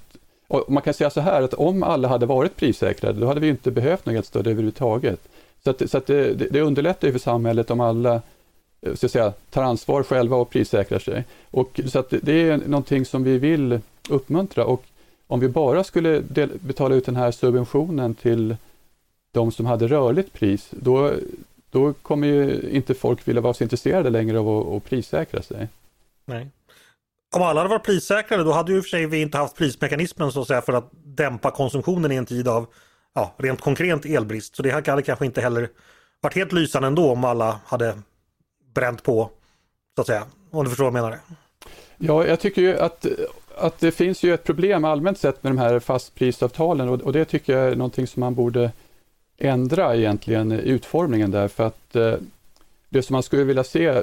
man 0.69 0.83
kan 0.83 0.95
säga 0.95 1.11
så 1.11 1.21
här 1.21 1.43
att 1.43 1.55
om 1.55 1.83
alla 1.83 2.09
hade 2.09 2.27
varit 2.27 2.57
prissäkrade, 2.57 3.21
då 3.21 3.27
hade 3.27 3.41
vi 3.41 3.49
inte 3.49 3.71
behövt 3.71 4.07
något 4.07 4.27
stöd 4.27 4.47
överhuvudtaget. 4.47 5.21
Så, 5.65 5.71
att, 5.71 5.91
så 5.91 5.99
att 5.99 6.07
det, 6.07 6.35
det 6.35 6.61
underlättar 6.61 7.09
ju 7.09 7.13
för 7.13 7.21
samhället 7.21 7.71
om 7.71 7.81
alla 7.81 8.15
eh, 8.81 8.95
så 8.95 9.07
att 9.07 9.13
säga, 9.13 9.33
tar 9.51 9.63
ansvar 9.63 10.03
själva 10.03 10.37
och 10.37 10.51
prissäkrar 10.51 10.99
sig. 10.99 11.25
Och, 11.51 11.81
så 11.87 11.99
att 11.99 12.15
det 12.23 12.33
är 12.33 12.57
någonting 12.57 13.05
som 13.05 13.25
vi 13.25 13.39
vill 13.39 13.81
uppmuntra. 14.09 14.65
Och 14.65 14.85
om 15.27 15.41
vi 15.41 15.49
bara 15.49 15.85
skulle 15.85 16.21
betala 16.61 16.95
ut 16.95 17.07
den 17.07 17.17
här 17.17 17.31
subventionen 17.31 18.15
till 18.15 18.57
de 19.33 19.53
som 19.53 19.67
hade 19.67 19.87
rörligt 19.89 20.33
pris, 20.33 20.69
då, 20.71 21.15
då 21.71 21.93
kommer 21.93 22.27
ju 22.27 22.71
inte 22.71 22.95
folk 22.95 23.29
vilja 23.29 23.43
vara 23.43 23.55
så 23.55 23.65
intresserade 23.65 24.11
längre 24.11 24.39
av 24.39 24.49
att, 24.49 24.67
att 24.67 24.85
prissäkra 24.85 25.43
sig. 25.43 25.69
Nej. 26.25 26.49
Om 27.37 27.43
alla 27.43 27.61
hade 27.61 27.71
varit 27.71 27.85
prissäkrade 27.85 28.45
då 28.45 28.53
hade 28.53 28.73
ju 28.73 28.83
för 28.83 28.89
sig 28.89 29.07
vi 29.07 29.21
inte 29.21 29.39
haft 29.39 29.57
prismekanismen 29.57 30.33
så 30.33 30.41
att 30.41 30.47
säga 30.47 30.63
för 30.63 30.73
att 30.73 30.91
dämpa 31.05 31.51
konsumtionen 31.51 32.13
i 32.13 32.17
en 32.17 32.27
tid 32.27 32.49
av 32.49 32.67
ja, 33.15 33.35
rent 33.37 33.61
konkret 33.61 34.05
elbrist. 34.05 34.57
Så 34.57 34.63
det 34.63 34.71
hade 34.71 35.03
kanske 35.03 35.27
inte 35.27 35.41
heller 35.41 35.69
varit 36.21 36.35
helt 36.35 36.53
lysande 36.53 36.89
ändå 36.89 37.11
om 37.11 37.25
alla 37.25 37.61
hade 37.67 37.99
bränt 38.75 39.03
på, 39.03 39.31
så 39.95 40.01
att 40.01 40.07
säga. 40.07 40.27
Om 40.51 40.65
du 40.65 40.71
förstår 40.71 40.85
vad 40.91 40.99
jag 40.99 41.05
menar. 41.05 41.19
Ja, 41.99 42.27
jag 42.27 42.41
tycker 42.41 42.63
ju 42.63 42.79
att 42.79 43.07
att 43.57 43.81
det 43.81 43.93
finns 43.93 44.23
ju 44.23 44.35
ett 44.35 44.45
problem 44.45 44.85
allmänt 44.85 45.19
sett 45.19 45.43
med 45.43 45.53
de 45.53 45.59
här 45.59 45.81
fastprisavtalen 45.81 46.89
och, 46.89 47.01
och 47.01 47.13
det 47.13 47.25
tycker 47.25 47.59
jag 47.59 47.73
är 47.73 47.77
någonting 47.77 48.07
som 48.07 48.21
man 48.21 48.35
borde 48.35 48.73
ändra 49.39 49.97
egentligen 49.97 50.53
utformningen 50.53 51.31
där 51.31 51.49
för 51.49 51.67
att 51.67 51.97
eh, 51.97 52.15
det 52.89 53.03
som 53.03 53.15
man 53.15 53.23
skulle 53.23 53.45
vilja 53.45 53.65
se 53.65 54.03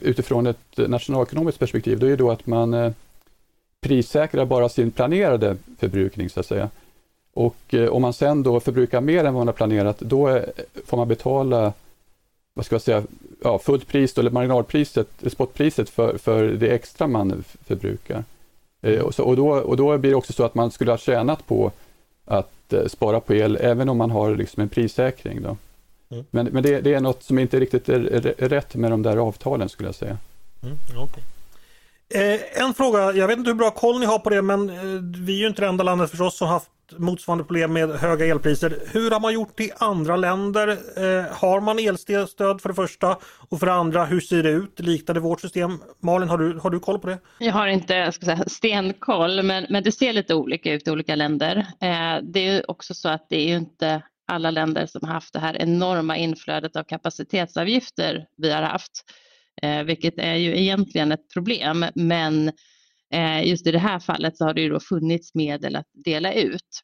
utifrån 0.00 0.46
ett 0.46 0.76
nationalekonomiskt 0.76 1.58
perspektiv 1.58 1.98
det 1.98 2.06
är 2.06 2.10
ju 2.10 2.16
då 2.16 2.30
att 2.30 2.46
man 2.46 2.74
eh, 2.74 2.92
prissäkrar 3.80 4.44
bara 4.44 4.68
sin 4.68 4.90
planerade 4.90 5.56
förbrukning 5.78 6.30
så 6.30 6.40
att 6.40 6.46
säga. 6.46 6.70
Och 7.34 7.74
eh, 7.74 7.88
om 7.88 8.02
man 8.02 8.12
sen 8.12 8.42
då 8.42 8.60
förbrukar 8.60 9.00
mer 9.00 9.24
än 9.24 9.34
vad 9.34 9.40
man 9.40 9.48
har 9.48 9.54
planerat 9.54 9.98
då 9.98 10.28
eh, 10.28 10.42
får 10.86 10.96
man 10.96 11.08
betala 11.08 11.72
vad 12.54 12.66
ska 12.66 12.74
jag 12.74 12.82
säga, 12.82 13.02
ja, 13.42 13.58
fullt 13.58 13.88
pris 13.88 14.18
eller 14.18 14.30
marginalpriset, 14.30 15.08
spotpriset 15.26 15.90
för, 15.90 16.18
för 16.18 16.44
det 16.44 16.68
extra 16.68 17.06
man 17.06 17.44
förbrukar. 17.64 18.24
Och, 19.02 19.14
så, 19.14 19.24
och, 19.24 19.36
då, 19.36 19.48
och 19.48 19.76
då 19.76 19.98
blir 19.98 20.10
det 20.10 20.16
också 20.16 20.32
så 20.32 20.44
att 20.44 20.54
man 20.54 20.70
skulle 20.70 20.90
ha 20.90 20.98
tjänat 20.98 21.46
på 21.46 21.72
att 22.24 22.72
eh, 22.72 22.86
spara 22.86 23.20
på 23.20 23.34
el 23.34 23.58
även 23.60 23.88
om 23.88 23.96
man 23.96 24.10
har 24.10 24.36
liksom 24.36 24.62
en 24.62 24.68
prissäkring. 24.68 25.42
Då. 25.42 25.56
Mm. 26.10 26.24
Men, 26.30 26.46
men 26.46 26.62
det, 26.62 26.80
det, 26.80 26.94
är 26.94 27.00
något 27.00 27.22
som 27.22 27.38
inte 27.38 27.60
riktigt 27.60 27.88
är, 27.88 28.48
rätt 28.48 28.74
med 28.74 28.90
de 28.90 29.02
där 29.02 29.16
avtalen 29.16 29.68
skulle 29.68 29.88
jag 29.88 29.94
säga. 29.94 30.18
Mm, 30.62 30.78
okay. 31.02 31.22
eh, 32.34 32.62
en 32.64 32.74
fråga, 32.74 33.12
jag 33.12 33.26
vet 33.28 33.38
inte 33.38 33.50
hur 33.50 33.54
bra 33.54 33.70
koll 33.70 34.00
ni 34.00 34.06
har 34.06 34.18
på 34.18 34.30
det 34.30 34.42
men 34.42 34.70
eh, 34.70 34.76
vi 35.24 35.34
är 35.34 35.40
ju 35.40 35.46
inte 35.46 35.62
det 35.62 35.68
enda 35.68 35.84
landet 35.84 36.10
förstås 36.10 36.38
som 36.38 36.48
haft 36.48 36.70
motsvarande 36.92 37.44
problem 37.44 37.72
med 37.72 37.90
höga 37.90 38.26
elpriser. 38.26 38.78
Hur 38.92 39.10
har 39.10 39.20
man 39.20 39.34
gjort 39.34 39.60
i 39.60 39.70
andra 39.78 40.16
länder? 40.16 40.68
Eh, 40.68 41.24
har 41.32 41.60
man 41.60 41.78
elstöd 41.78 42.60
för 42.60 42.68
det 42.68 42.74
första? 42.74 43.18
Och 43.48 43.58
för 43.60 43.66
det 43.66 43.72
andra, 43.72 44.04
hur 44.04 44.20
ser 44.20 44.42
det 44.42 44.50
ut? 44.50 44.80
Liknar 44.80 45.14
det 45.14 45.20
vårt 45.20 45.40
system? 45.40 45.78
Malin, 46.00 46.28
har 46.28 46.38
du, 46.38 46.58
har 46.58 46.70
du 46.70 46.80
koll 46.80 46.98
på 46.98 47.06
det? 47.06 47.18
Jag 47.38 47.52
har 47.52 47.66
inte 47.66 48.12
ska 48.12 48.26
säga, 48.26 48.44
stenkoll, 48.46 49.42
men, 49.42 49.66
men 49.70 49.82
det 49.82 49.92
ser 49.92 50.12
lite 50.12 50.34
olika 50.34 50.72
ut 50.72 50.88
i 50.88 50.90
olika 50.90 51.14
länder. 51.14 51.56
Eh, 51.80 52.22
det 52.22 52.48
är 52.48 52.70
också 52.70 52.94
så 52.94 53.08
att 53.08 53.26
det 53.28 53.36
är 53.36 53.48
ju 53.48 53.56
inte 53.56 54.02
alla 54.28 54.50
länder 54.50 54.86
som 54.86 55.00
har 55.06 55.14
haft 55.14 55.32
det 55.32 55.40
här 55.40 55.56
enorma 55.62 56.16
inflödet 56.16 56.76
av 56.76 56.84
kapacitetsavgifter 56.84 58.26
vi 58.36 58.52
har 58.52 58.62
haft, 58.62 58.92
eh, 59.62 59.82
vilket 59.82 60.18
är 60.18 60.34
ju 60.34 60.60
egentligen 60.60 61.12
ett 61.12 61.32
problem. 61.34 61.84
Men 61.94 62.48
Eh, 62.48 62.52
Eh, 63.12 63.48
just 63.48 63.66
i 63.66 63.72
det 63.72 63.78
här 63.78 63.98
fallet 63.98 64.36
så 64.36 64.44
har 64.44 64.54
det 64.54 64.60
ju 64.60 64.68
då 64.68 64.80
funnits 64.80 65.34
medel 65.34 65.76
att 65.76 65.88
dela 66.04 66.32
ut. 66.32 66.80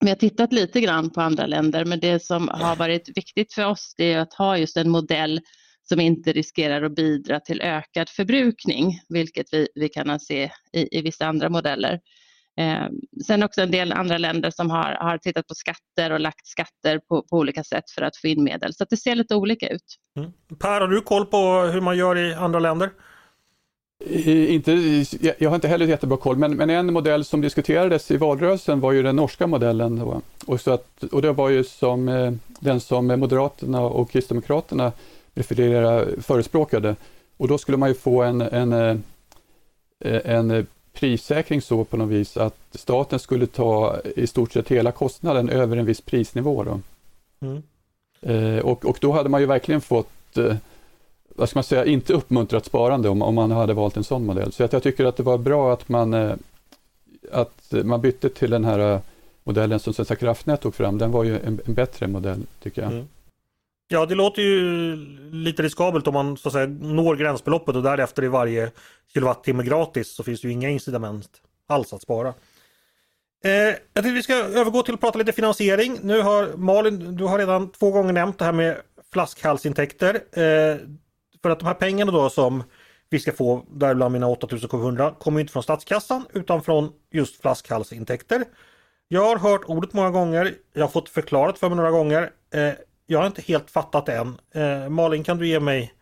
Vi 0.00 0.08
har 0.08 0.16
tittat 0.16 0.52
lite 0.52 0.80
grann 0.80 1.10
på 1.10 1.20
andra 1.20 1.46
länder 1.46 1.84
men 1.84 2.00
det 2.00 2.22
som 2.22 2.48
har 2.48 2.76
varit 2.76 3.08
viktigt 3.16 3.54
för 3.54 3.66
oss 3.66 3.94
det 3.96 4.12
är 4.12 4.18
att 4.18 4.34
ha 4.34 4.58
just 4.58 4.76
en 4.76 4.90
modell 4.90 5.40
som 5.88 6.00
inte 6.00 6.32
riskerar 6.32 6.82
att 6.82 6.94
bidra 6.94 7.40
till 7.40 7.60
ökad 7.60 8.08
förbrukning, 8.08 9.00
vilket 9.08 9.46
vi, 9.52 9.68
vi 9.74 9.88
kan 9.88 10.20
se 10.20 10.50
i, 10.72 10.98
i 10.98 11.02
vissa 11.02 11.26
andra 11.26 11.48
modeller. 11.48 12.00
Eh, 12.58 12.86
sen 13.26 13.42
också 13.42 13.60
en 13.60 13.70
del 13.70 13.92
andra 13.92 14.18
länder 14.18 14.50
som 14.50 14.70
har, 14.70 14.96
har 15.00 15.18
tittat 15.18 15.46
på 15.46 15.54
skatter 15.54 16.10
och 16.10 16.20
lagt 16.20 16.46
skatter 16.46 16.98
på, 16.98 17.22
på 17.22 17.36
olika 17.36 17.64
sätt 17.64 17.90
för 17.94 18.02
att 18.02 18.16
få 18.16 18.26
in 18.26 18.44
medel. 18.44 18.74
Så 18.74 18.84
det 18.90 18.96
ser 18.96 19.14
lite 19.14 19.34
olika 19.34 19.68
ut. 19.68 19.96
Mm. 20.18 20.32
Per, 20.58 20.80
har 20.80 20.88
du 20.88 21.00
koll 21.00 21.26
på 21.26 21.38
hur 21.72 21.80
man 21.80 21.96
gör 21.96 22.18
i 22.18 22.34
andra 22.34 22.58
länder? 22.58 22.90
Inte, 24.06 24.72
jag 25.38 25.50
har 25.50 25.54
inte 25.54 25.68
heller 25.68 25.86
jättebra 25.86 26.16
koll, 26.16 26.36
men, 26.36 26.56
men 26.56 26.70
en 26.70 26.92
modell 26.92 27.24
som 27.24 27.40
diskuterades 27.40 28.10
i 28.10 28.16
valrörelsen 28.16 28.80
var 28.80 28.92
ju 28.92 29.02
den 29.02 29.16
norska 29.16 29.46
modellen. 29.46 29.96
Då. 29.96 30.22
Och, 30.46 30.60
så 30.60 30.70
att, 30.70 31.02
och 31.02 31.22
det 31.22 31.32
var 31.32 31.48
ju 31.48 31.64
som, 31.64 32.08
eh, 32.08 32.32
den 32.60 32.80
som 32.80 33.06
Moderaterna 33.06 33.80
och 33.80 34.10
Kristdemokraterna 34.10 34.92
förespråkade. 36.20 36.96
Och 37.36 37.48
då 37.48 37.58
skulle 37.58 37.78
man 37.78 37.88
ju 37.88 37.94
få 37.94 38.22
en, 38.22 38.40
en, 38.40 38.72
eh, 38.72 40.20
en 40.24 40.66
prissäkring 40.92 41.62
så 41.62 41.84
på 41.84 41.96
något 41.96 42.08
vis 42.08 42.36
att 42.36 42.58
staten 42.70 43.18
skulle 43.18 43.46
ta 43.46 44.00
i 44.16 44.26
stort 44.26 44.52
sett 44.52 44.68
hela 44.68 44.92
kostnaden 44.92 45.48
över 45.48 45.76
en 45.76 45.86
viss 45.86 46.00
prisnivå. 46.00 46.64
Då. 46.64 46.80
Mm. 47.40 47.62
Eh, 48.20 48.64
och, 48.64 48.84
och 48.84 48.98
då 49.00 49.12
hade 49.12 49.28
man 49.28 49.40
ju 49.40 49.46
verkligen 49.46 49.80
fått 49.80 50.38
vad 51.38 51.48
ska 51.48 51.56
man 51.56 51.64
säga, 51.64 51.84
inte 51.84 52.12
uppmuntrat 52.12 52.64
sparande 52.64 53.08
om, 53.08 53.22
om 53.22 53.34
man 53.34 53.50
hade 53.50 53.74
valt 53.74 53.96
en 53.96 54.04
sån 54.04 54.26
modell. 54.26 54.52
Så 54.52 54.64
att 54.64 54.72
jag 54.72 54.82
tycker 54.82 55.04
att 55.04 55.16
det 55.16 55.22
var 55.22 55.38
bra 55.38 55.72
att 55.72 55.88
man, 55.88 56.14
eh, 56.14 56.32
att 57.32 57.72
man 57.84 58.00
bytte 58.00 58.28
till 58.28 58.50
den 58.50 58.64
här 58.64 58.94
eh, 58.94 59.00
modellen 59.44 59.80
som 59.80 59.94
Svenska 59.94 60.16
kraftnät 60.16 60.60
tog 60.60 60.74
fram. 60.74 60.98
Den 60.98 61.12
var 61.12 61.24
ju 61.24 61.38
en, 61.40 61.60
en 61.66 61.74
bättre 61.74 62.06
modell 62.06 62.46
tycker 62.62 62.82
jag. 62.82 62.92
Mm. 62.92 63.08
Ja, 63.88 64.06
det 64.06 64.14
låter 64.14 64.42
ju 64.42 64.96
lite 65.32 65.62
riskabelt 65.62 66.06
om 66.06 66.14
man 66.14 66.36
så 66.36 66.48
att 66.48 66.52
säga 66.52 66.66
når 66.66 67.16
gränsbeloppet 67.16 67.76
och 67.76 67.82
därefter 67.82 68.22
är 68.22 68.28
varje 68.28 68.70
kilowattimme 69.14 69.62
gratis 69.62 70.14
så 70.14 70.22
finns 70.22 70.40
det 70.40 70.48
ju 70.48 70.54
inga 70.54 70.70
incitament 70.70 71.28
alls 71.66 71.92
att 71.92 72.02
spara. 72.02 72.34
Eh, 73.44 73.52
jag 73.52 73.76
tänkte 73.94 74.10
vi 74.10 74.22
ska 74.22 74.34
övergå 74.34 74.82
till 74.82 74.94
att 74.94 75.00
prata 75.00 75.18
lite 75.18 75.32
finansiering. 75.32 75.98
Nu 76.02 76.20
har 76.20 76.56
Malin, 76.56 77.16
du 77.16 77.24
har 77.24 77.38
redan 77.38 77.72
två 77.72 77.90
gånger 77.90 78.12
nämnt 78.12 78.38
det 78.38 78.44
här 78.44 78.52
med 78.52 78.76
flaskhalsintäkter. 79.12 80.14
Eh, 80.14 80.76
för 81.42 81.50
att 81.50 81.58
de 81.58 81.66
här 81.66 81.74
pengarna 81.74 82.12
då 82.12 82.30
som 82.30 82.62
vi 83.10 83.18
ska 83.18 83.32
få, 83.32 83.64
däribland 83.70 84.12
mina 84.12 84.28
8700, 84.28 85.14
kommer 85.18 85.40
inte 85.40 85.52
från 85.52 85.62
statskassan 85.62 86.26
utan 86.34 86.62
från 86.62 86.92
just 87.10 87.40
flaskhalsintäkter. 87.40 88.44
Jag 89.08 89.24
har 89.24 89.36
hört 89.38 89.64
ordet 89.66 89.92
många 89.92 90.10
gånger, 90.10 90.54
jag 90.72 90.82
har 90.82 90.88
fått 90.88 91.08
förklarat 91.08 91.58
för 91.58 91.68
mig 91.68 91.76
några 91.76 91.90
gånger. 91.90 92.30
Eh, 92.54 92.72
jag 93.06 93.18
har 93.18 93.26
inte 93.26 93.42
helt 93.42 93.70
fattat 93.70 94.08
än. 94.08 94.38
Eh, 94.54 94.88
Malin, 94.88 95.24
kan 95.24 95.38
du 95.38 95.48
ge 95.48 95.60
mig 95.60 95.92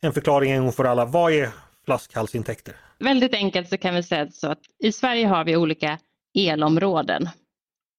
en 0.00 0.12
förklaring 0.12 0.50
en 0.50 0.62
gång 0.62 0.72
för 0.72 0.84
alla? 0.84 1.04
Vad 1.04 1.32
är 1.32 1.48
flaskhalsintäkter? 1.84 2.76
Väldigt 2.98 3.34
enkelt 3.34 3.68
så 3.68 3.78
kan 3.78 3.94
vi 3.94 4.02
säga 4.02 4.30
så 4.30 4.50
att 4.50 4.60
i 4.78 4.92
Sverige 4.92 5.26
har 5.26 5.44
vi 5.44 5.56
olika 5.56 5.98
elområden 6.34 7.28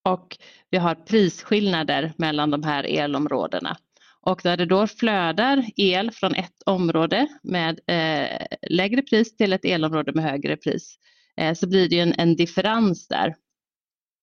och 0.10 0.38
vi 0.70 0.78
har 0.78 0.96
prisskillnader 0.96 2.14
mellan 2.18 2.52
de 2.52 2.64
här 2.64 2.84
elområdena. 2.84 3.78
Och 4.22 4.46
när 4.46 4.58
det 4.58 4.66
då 4.66 4.88
flödar 4.88 5.66
el 5.76 6.12
från 6.12 6.36
ett 6.36 6.64
område 6.66 7.28
med 7.44 7.80
eh, 7.88 8.46
lägre 8.70 9.02
pris 9.02 9.36
till 9.38 9.54
ett 9.54 9.66
elområde 9.66 10.12
med 10.14 10.24
högre 10.24 10.58
pris 10.58 10.96
eh, 11.38 11.54
så 11.54 11.68
blir 11.68 11.90
det 11.90 12.00
en, 12.00 12.14
en 12.18 12.36
differens 12.36 13.08
där. 13.08 13.36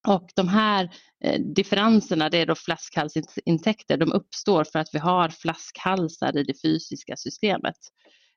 Och 0.06 0.30
de 0.36 0.48
här 0.48 0.90
eh, 1.24 1.40
differenserna, 1.40 2.28
det 2.28 2.38
är 2.38 2.46
då 2.46 2.54
flaskhalsintäkter, 2.54 3.96
de 3.96 4.12
uppstår 4.12 4.64
för 4.64 4.78
att 4.78 4.88
vi 4.92 4.98
har 4.98 5.28
flaskhalsar 5.28 6.36
i 6.36 6.44
det 6.44 6.62
fysiska 6.62 7.16
systemet. 7.16 7.76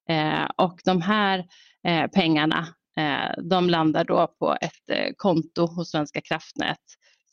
Eh, 0.10 0.50
och 0.58 0.80
de 0.86 1.02
här 1.02 1.46
eh, 1.88 2.08
pengarna, 2.08 2.68
eh, 2.98 3.44
de 3.44 3.70
landar 3.70 4.04
då 4.06 4.36
på 4.40 4.58
ett 4.62 4.90
eh, 4.92 5.12
konto 5.18 5.66
hos 5.66 5.92
Svenska 5.92 6.22
kraftnät 6.22 6.78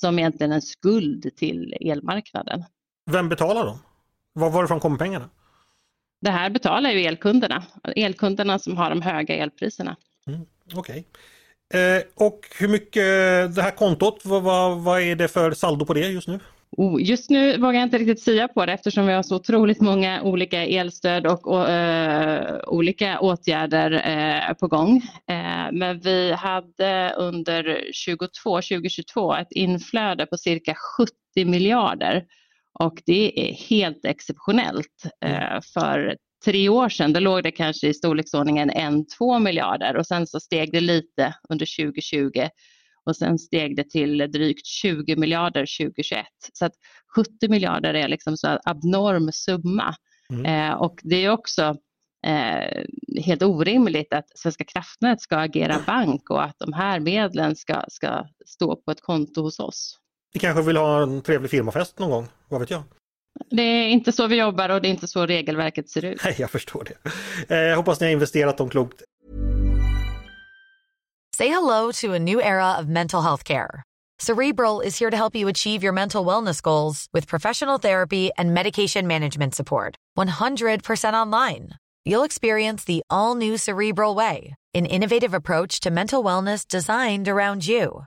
som 0.01 0.19
egentligen 0.19 0.51
är 0.51 0.57
en 0.57 0.63
skuld 0.63 1.37
till 1.37 1.75
elmarknaden. 1.81 2.65
Vem 3.11 3.29
betalar 3.29 3.67
dem? 3.67 3.79
Var, 4.33 4.51
varifrån 4.51 4.81
kommer 4.81 4.99
pengarna? 4.99 5.29
Det 6.21 6.31
här 6.31 6.51
betalar 6.51 6.91
ju 6.91 7.01
elkunderna, 7.01 7.63
elkunderna 7.97 8.59
som 8.59 8.77
har 8.77 8.91
de 8.91 9.03
höga 9.03 9.35
elpriserna. 9.35 9.97
Mm, 10.27 10.41
Okej. 10.75 10.79
Okay. 10.79 11.05
Eh, 11.75 12.03
och 12.15 12.41
hur 12.59 12.69
mycket, 12.69 13.05
det 13.55 13.63
här 13.63 13.77
kontot, 13.77 14.21
vad, 14.25 14.43
vad, 14.43 14.79
vad, 14.79 15.01
är 15.01 15.17
det 15.17 15.29
för 15.29 15.53
saldo 15.53 15.87
på 15.87 15.95
det 15.95 16.01
just 16.01 16.29
nu? 16.29 16.41
Oh, 16.71 17.03
just 17.03 17.31
nu 17.31 17.57
vågar 17.59 17.75
jag 17.75 17.83
inte 17.83 17.99
riktigt 17.99 18.21
säga 18.21 18.49
på 18.49 18.67
det 18.67 18.73
eftersom 18.73 19.07
vi 19.07 19.13
har 19.13 19.23
så 19.23 19.37
otroligt 19.37 19.81
många 19.81 20.23
olika 20.23 20.67
elstöd 20.67 21.27
och, 21.27 21.47
och 21.47 21.69
uh, 21.69 22.59
olika 22.67 23.21
åtgärder 23.21 23.93
uh, 23.93 24.55
på 24.55 24.69
gång. 24.69 24.97
Uh, 25.31 25.73
men 25.73 26.01
vi 26.01 26.33
hade 26.33 27.15
under 27.17 27.91
22, 27.93 28.29
2022 28.45 29.35
ett 29.35 29.53
inflöde 29.53 30.27
på 30.27 30.37
cirka 30.37 30.75
70 30.99 31.13
miljarder 31.45 32.25
och 32.79 33.03
det 33.07 33.51
är 33.51 33.53
helt 33.53 34.05
exceptionellt. 34.05 35.03
Mm. 35.21 35.63
För 35.75 36.17
tre 36.45 36.69
år 36.69 36.89
sedan 36.89 37.13
då 37.13 37.21
låg 37.21 37.43
det 37.43 37.51
kanske 37.51 37.89
i 37.89 37.95
storleksordningen 37.95 38.71
1-2 38.71 39.41
miljarder 39.41 39.97
och 39.97 40.07
sen 40.07 40.27
så 40.27 40.41
steg 40.41 40.73
det 40.73 40.81
lite 40.81 41.35
under 41.49 41.85
2020 41.85 42.49
och 43.05 43.17
sen 43.17 43.39
steg 43.39 43.77
det 43.77 43.91
till 43.91 44.19
drygt 44.19 44.67
20 44.67 45.17
miljarder 45.17 45.67
2021. 45.81 46.27
Så 46.53 46.65
att 46.65 46.75
70 47.17 47.49
miljarder 47.49 47.95
är 47.95 48.09
liksom 48.09 48.37
så 48.37 48.59
abnorm 48.65 49.33
summa. 49.33 49.95
Mm. 50.31 50.47
Eh, 50.47 50.75
och 50.75 51.01
det 51.03 51.25
är 51.25 51.31
också 51.31 51.77
eh, 52.27 52.85
helt 53.25 53.43
orimligt 53.43 54.13
att 54.13 54.39
Svenska 54.39 54.65
kraftnät 54.65 55.21
ska 55.21 55.37
agera 55.37 55.81
bank 55.87 56.31
och 56.31 56.45
att 56.45 56.57
de 56.59 56.73
här 56.73 57.01
medlen 57.01 57.57
ska, 57.57 57.85
ska 57.89 58.25
stå 58.47 58.77
på 58.77 58.91
ett 58.91 59.01
konto 59.01 59.43
hos 59.43 59.61
oss. 59.61 59.99
Vi 60.33 60.41
kanske 60.41 60.63
vill 60.63 60.77
ha 60.77 61.03
en 61.03 61.23
trevlig 61.23 61.51
firmafest 61.51 61.99
någon 61.99 62.11
gång, 62.11 62.29
vad 62.49 62.61
vet 62.61 62.71
jag? 62.71 62.83
Det 63.51 63.63
är 63.63 63.89
inte 63.89 64.13
så 64.13 64.27
vi 64.27 64.37
jobbar 64.37 64.69
och 64.69 64.83
det 64.83 64.89
är 64.89 64.91
inte 64.91 65.09
så 65.09 65.27
regelverket 65.27 65.91
ser 65.91 66.05
ut. 66.05 66.21
Nej, 66.25 66.35
jag 66.39 66.51
förstår 66.51 66.85
det. 66.85 67.11
Eh, 67.55 67.61
jag 67.61 67.77
hoppas 67.77 68.01
ni 68.01 68.07
har 68.07 68.13
investerat 68.13 68.59
dem 68.59 68.69
klokt. 68.69 69.03
Say 71.37 71.49
hello 71.49 71.93
to 71.93 72.15
a 72.15 72.19
new 72.19 72.41
era 72.41 72.81
of 72.81 72.87
mental 72.87 73.23
health 73.23 73.45
care. 73.45 73.83
Cerebral 74.21 74.81
is 74.81 74.99
here 74.99 75.11
to 75.11 75.17
help 75.17 75.37
you 75.37 75.49
achieve 75.49 75.85
your 75.85 75.93
mental 75.93 76.27
wellness 76.27 76.61
goals 76.61 77.07
with 77.13 77.29
professional 77.29 77.79
therapy 77.79 78.31
and 78.37 78.53
medication 78.53 79.07
management 79.07 79.55
support. 79.55 79.95
100% 80.19 81.13
online. 81.15 81.69
You'll 82.05 82.25
experience 82.25 82.85
the 82.85 83.03
all 83.09 83.37
new 83.37 83.57
Cerebral 83.57 84.17
Way, 84.17 84.57
an 84.75 84.87
innovative 84.87 85.35
approach 85.35 85.79
to 85.81 85.91
mental 85.91 86.25
wellness 86.25 86.67
designed 86.67 87.29
around 87.29 87.69
you. 87.69 88.07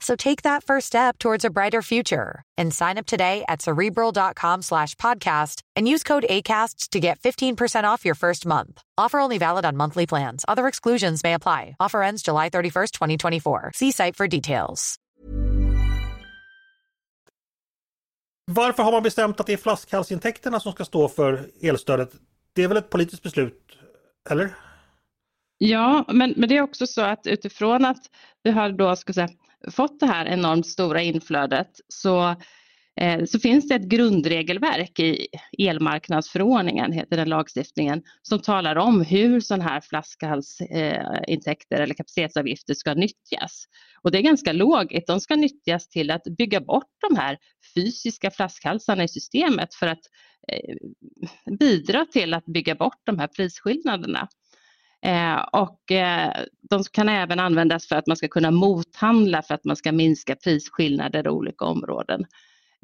So 0.00 0.14
take 0.16 0.42
that 0.42 0.62
first 0.64 0.86
step 0.86 1.18
towards 1.18 1.44
a 1.44 1.50
brighter 1.50 1.82
future 1.82 2.42
and 2.56 2.72
sign 2.72 2.98
up 2.98 3.06
today 3.06 3.44
at 3.48 3.62
cerebral.com 3.62 4.62
slash 4.62 4.94
podcast 4.96 5.62
and 5.74 5.88
use 5.88 6.02
code 6.02 6.26
ACasts 6.28 6.88
to 6.90 7.00
get 7.00 7.18
15% 7.20 7.84
off 7.84 8.04
your 8.04 8.14
first 8.14 8.46
month. 8.46 8.82
Offer 8.98 9.18
only 9.20 9.38
valid 9.38 9.64
on 9.64 9.76
monthly 9.76 10.06
plans. 10.06 10.44
Other 10.46 10.66
exclusions 10.66 11.24
may 11.24 11.34
apply. 11.34 11.76
Offer 11.80 12.02
ends 12.02 12.22
July 12.22 12.50
31st, 12.50 12.90
2024. 12.92 13.72
See 13.74 13.90
site 13.90 14.16
for 14.16 14.28
details. 14.28 14.98
Varför 18.52 18.82
har 18.82 18.92
man 18.92 19.02
bestämt 19.02 19.40
att 19.40 19.46
det 19.46 19.52
är 19.52 19.56
flaskhalsintäkterna 19.56 20.60
som 20.60 20.72
ska 20.72 20.84
stå 20.84 21.08
för 21.08 21.50
elstödet? 21.62 22.12
Det 22.52 22.62
är 22.62 22.68
väl 22.68 22.76
ett 22.76 22.90
politiskt 22.90 23.22
beslut, 23.22 23.78
eller? 24.30 24.54
Ja, 25.58 26.04
men, 26.08 26.34
men 26.36 26.48
det 26.48 26.56
är 26.56 26.62
också 26.62 26.86
så 26.86 27.00
att 27.00 27.26
utifrån 27.26 27.84
att 27.84 28.10
vi 28.42 28.50
har 28.50 28.70
då, 28.70 28.96
ska 28.96 29.12
säga, 29.12 29.28
fått 29.70 30.00
det 30.00 30.06
här 30.06 30.26
enormt 30.26 30.66
stora 30.66 31.02
inflödet 31.02 31.70
så, 31.88 32.36
eh, 33.00 33.24
så 33.24 33.38
finns 33.38 33.68
det 33.68 33.74
ett 33.74 33.88
grundregelverk 33.88 35.00
i 35.00 35.26
elmarknadsförordningen, 35.58 36.92
heter 36.92 37.16
den 37.16 37.28
lagstiftningen, 37.28 38.02
som 38.22 38.38
talar 38.42 38.76
om 38.76 39.00
hur 39.00 39.40
sådana 39.40 39.64
här 39.64 39.80
flaskhalsintäkter 39.80 41.76
eh, 41.76 41.82
eller 41.82 41.94
kapacitetsavgifter 41.94 42.74
ska 42.74 42.94
nyttjas. 42.94 43.64
Och 44.02 44.10
det 44.10 44.18
är 44.18 44.22
ganska 44.22 44.52
logiskt, 44.52 45.06
de 45.06 45.20
ska 45.20 45.36
nyttjas 45.36 45.88
till 45.88 46.10
att 46.10 46.24
bygga 46.38 46.60
bort 46.60 46.92
de 47.08 47.16
här 47.16 47.38
fysiska 47.74 48.30
flaskhalsarna 48.30 49.04
i 49.04 49.08
systemet 49.08 49.74
för 49.74 49.86
att 49.86 50.02
eh, 50.52 50.74
bidra 51.58 52.06
till 52.06 52.34
att 52.34 52.44
bygga 52.46 52.74
bort 52.74 53.00
de 53.04 53.18
här 53.18 53.26
prisskillnaderna. 53.26 54.28
Eh, 55.06 55.38
och 55.52 55.92
eh, 55.92 56.32
de 56.70 56.84
kan 56.92 57.08
även 57.08 57.40
användas 57.40 57.88
för 57.88 57.96
att 57.96 58.06
man 58.06 58.16
ska 58.16 58.28
kunna 58.28 58.50
mothandla 58.50 59.42
för 59.42 59.54
att 59.54 59.64
man 59.64 59.76
ska 59.76 59.92
minska 59.92 60.36
prisskillnader 60.36 61.26
i 61.26 61.30
olika 61.30 61.64
områden. 61.64 62.24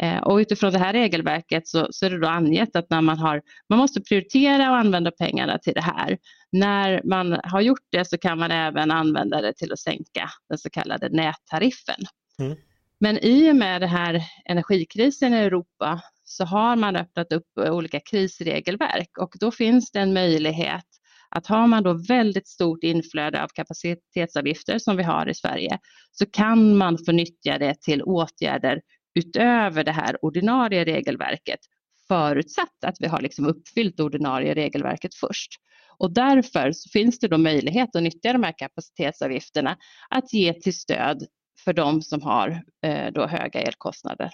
Eh, 0.03 0.19
och 0.19 0.37
utifrån 0.37 0.73
det 0.73 0.79
här 0.79 0.93
regelverket 0.93 1.69
så, 1.69 1.89
så 1.91 2.07
är 2.07 2.11
det 2.11 2.19
då 2.19 2.29
angett 2.29 2.77
att 2.77 2.91
när 2.91 3.01
man 3.01 3.19
har, 3.19 3.43
man 3.69 3.79
måste 3.79 4.01
prioritera 4.01 4.71
och 4.71 4.77
använda 4.77 5.11
pengarna 5.11 5.59
till 5.59 5.75
det 5.75 5.81
här. 5.81 6.19
När 6.53 7.01
man 7.05 7.41
har 7.45 7.61
gjort 7.61 7.87
det 7.91 8.05
så 8.05 8.19
kan 8.19 8.39
man 8.39 8.51
även 8.51 8.91
använda 8.91 9.41
det 9.41 9.53
till 9.53 9.73
att 9.73 9.81
sänka 9.81 10.31
den 10.49 10.59
så 10.59 10.71
kallade 10.71 11.09
nättariffen. 11.09 12.05
Mm. 12.39 12.57
Men 13.01 13.19
i 13.19 13.51
och 13.51 13.57
med 13.57 13.81
den 13.81 13.91
här 13.91 14.23
energikrisen 14.45 15.35
i 15.35 15.37
Europa 15.37 16.01
så 16.25 16.45
har 16.45 16.77
man 16.77 16.97
öppnat 16.97 17.33
upp 17.33 17.59
olika 17.59 18.01
krisregelverk 18.01 19.19
och 19.19 19.35
då 19.41 19.51
finns 19.51 19.91
det 19.91 20.01
en 20.01 20.13
möjlighet 20.13 20.87
att 21.35 21.47
har 21.47 21.67
man 21.67 21.83
då 21.83 21.93
väldigt 21.93 22.49
stort 22.49 22.85
inflöde 22.85 23.43
av 23.43 23.49
kapacitetsavgifter 23.49 24.79
som 24.79 24.97
vi 24.97 25.03
har 25.03 25.29
i 25.29 25.35
Sverige 25.35 25.79
så 26.13 26.27
kan 26.27 26.77
man 26.77 26.99
få 27.07 27.13
nyttja 27.13 27.59
det 27.59 27.81
till 27.81 28.03
åtgärder 28.03 28.81
utöver 29.15 29.85
det 29.85 29.93
här 29.93 30.25
ordinarie 30.25 30.85
regelverket 30.85 31.61
förutsatt 32.09 32.85
att 32.87 32.97
vi 33.01 33.07
har 33.07 33.21
liksom 33.21 33.47
uppfyllt 33.47 33.97
det 33.97 34.03
ordinarie 34.03 34.55
regelverket 34.55 35.15
först. 35.15 35.51
Och 35.99 36.15
därför 36.15 36.73
finns 36.93 37.19
det 37.19 37.29
då 37.29 37.39
möjlighet 37.39 37.97
att 37.97 38.03
nyttja 38.03 38.33
de 38.33 38.43
här 38.43 38.55
kapacitetsavgifterna 38.59 39.77
att 40.11 40.33
ge 40.33 40.55
till 40.55 40.75
stöd 40.75 41.27
för 41.65 41.73
de 41.73 42.03
som 42.03 42.23
har 42.23 42.63
eh, 42.85 43.13
då 43.13 43.27
höga 43.27 43.61
elkostnader. 43.61 44.31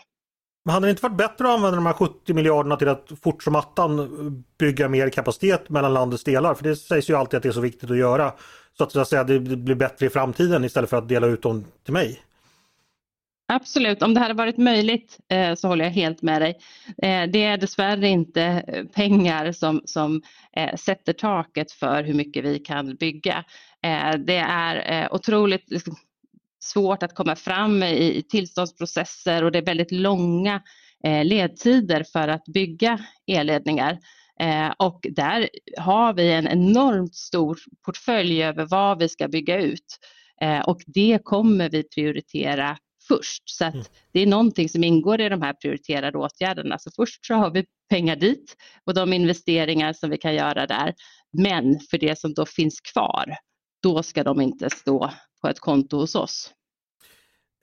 Men 0.68 0.72
hade 0.72 0.86
det 0.86 0.90
inte 0.90 1.02
varit 1.02 1.16
bättre 1.16 1.44
att 1.44 1.54
använda 1.54 1.76
de 1.76 1.86
här 1.86 1.92
70 1.92 2.34
miljarderna 2.34 2.76
till 2.76 2.88
att 2.88 3.12
fort 3.22 3.42
som 3.42 3.56
attan 3.56 4.44
bygga 4.58 4.88
mer 4.88 5.10
kapacitet 5.10 5.68
mellan 5.68 5.94
landets 5.94 6.24
delar? 6.24 6.54
För 6.54 6.64
det 6.64 6.76
sägs 6.76 7.10
ju 7.10 7.14
alltid 7.14 7.36
att 7.36 7.42
det 7.42 7.48
är 7.48 7.52
så 7.52 7.60
viktigt 7.60 7.90
att 7.90 7.96
göra. 7.96 8.32
Så 8.78 8.84
att, 8.84 8.92
så 8.92 9.00
att 9.00 9.08
säga, 9.08 9.24
det 9.24 9.40
blir 9.40 9.74
bättre 9.74 10.06
i 10.06 10.10
framtiden 10.10 10.64
istället 10.64 10.90
för 10.90 10.96
att 10.96 11.08
dela 11.08 11.26
ut 11.26 11.42
dem 11.42 11.64
till 11.84 11.92
mig. 11.92 12.20
Absolut, 13.52 14.02
om 14.02 14.14
det 14.14 14.20
hade 14.20 14.34
varit 14.34 14.56
möjligt 14.56 15.18
eh, 15.28 15.54
så 15.54 15.68
håller 15.68 15.84
jag 15.84 15.92
helt 15.92 16.22
med 16.22 16.42
dig. 16.42 16.58
Eh, 17.02 17.30
det 17.30 17.44
är 17.44 17.58
dessvärre 17.58 18.08
inte 18.08 18.42
eh, 18.42 18.84
pengar 18.84 19.52
som, 19.52 19.82
som 19.84 20.22
eh, 20.56 20.76
sätter 20.76 21.12
taket 21.12 21.72
för 21.72 22.02
hur 22.02 22.14
mycket 22.14 22.44
vi 22.44 22.58
kan 22.58 22.96
bygga. 22.96 23.44
Eh, 23.82 24.18
det 24.18 24.36
är 24.36 25.02
eh, 25.02 25.14
otroligt 25.14 25.70
liksom, 25.70 25.96
svårt 26.60 27.02
att 27.02 27.14
komma 27.14 27.36
fram 27.36 27.82
i, 27.82 28.22
tillståndsprocesser 28.28 29.44
och 29.44 29.52
det 29.52 29.58
är 29.58 29.66
väldigt 29.66 29.92
långa 29.92 30.62
ledtider 31.24 32.04
för 32.12 32.28
att 32.28 32.44
bygga 32.44 32.98
elledningar. 33.26 33.98
och 34.76 35.06
där 35.10 35.48
har 35.78 36.12
vi 36.12 36.32
en 36.32 36.48
enormt 36.48 37.14
stor 37.14 37.58
portfölj 37.84 38.42
över 38.42 38.66
vad 38.66 38.98
vi 38.98 39.08
ska 39.08 39.28
bygga 39.28 39.60
ut. 39.60 39.98
och 40.66 40.80
det 40.86 41.18
kommer 41.24 41.70
vi 41.70 41.82
prioritera 41.82 42.78
först. 43.08 43.42
Så 43.44 43.64
att 43.64 43.74
mm. 43.74 43.86
det 44.12 44.20
är 44.20 44.26
någonting 44.26 44.68
som 44.68 44.84
ingår 44.84 45.20
i 45.20 45.28
de 45.28 45.42
här 45.42 45.52
prioriterade 45.52 46.18
åtgärderna. 46.18 46.78
Så 46.78 46.90
först 46.96 47.26
så 47.26 47.34
har 47.34 47.50
vi 47.50 47.64
pengar 47.90 48.16
dit 48.16 48.56
och 48.84 48.94
de 48.94 49.12
investeringar 49.12 49.92
som 49.92 50.10
vi 50.10 50.18
kan 50.18 50.34
göra 50.34 50.66
där. 50.66 50.94
Men 51.32 51.80
för 51.90 51.98
det 51.98 52.18
som 52.18 52.34
då 52.34 52.46
finns 52.46 52.80
kvar, 52.80 53.36
då 53.82 54.02
ska 54.02 54.24
de 54.24 54.40
inte 54.40 54.70
stå 54.70 55.10
på 55.40 55.48
ett 55.48 55.60
konto 55.60 55.96
hos 55.96 56.14
oss. 56.14 56.54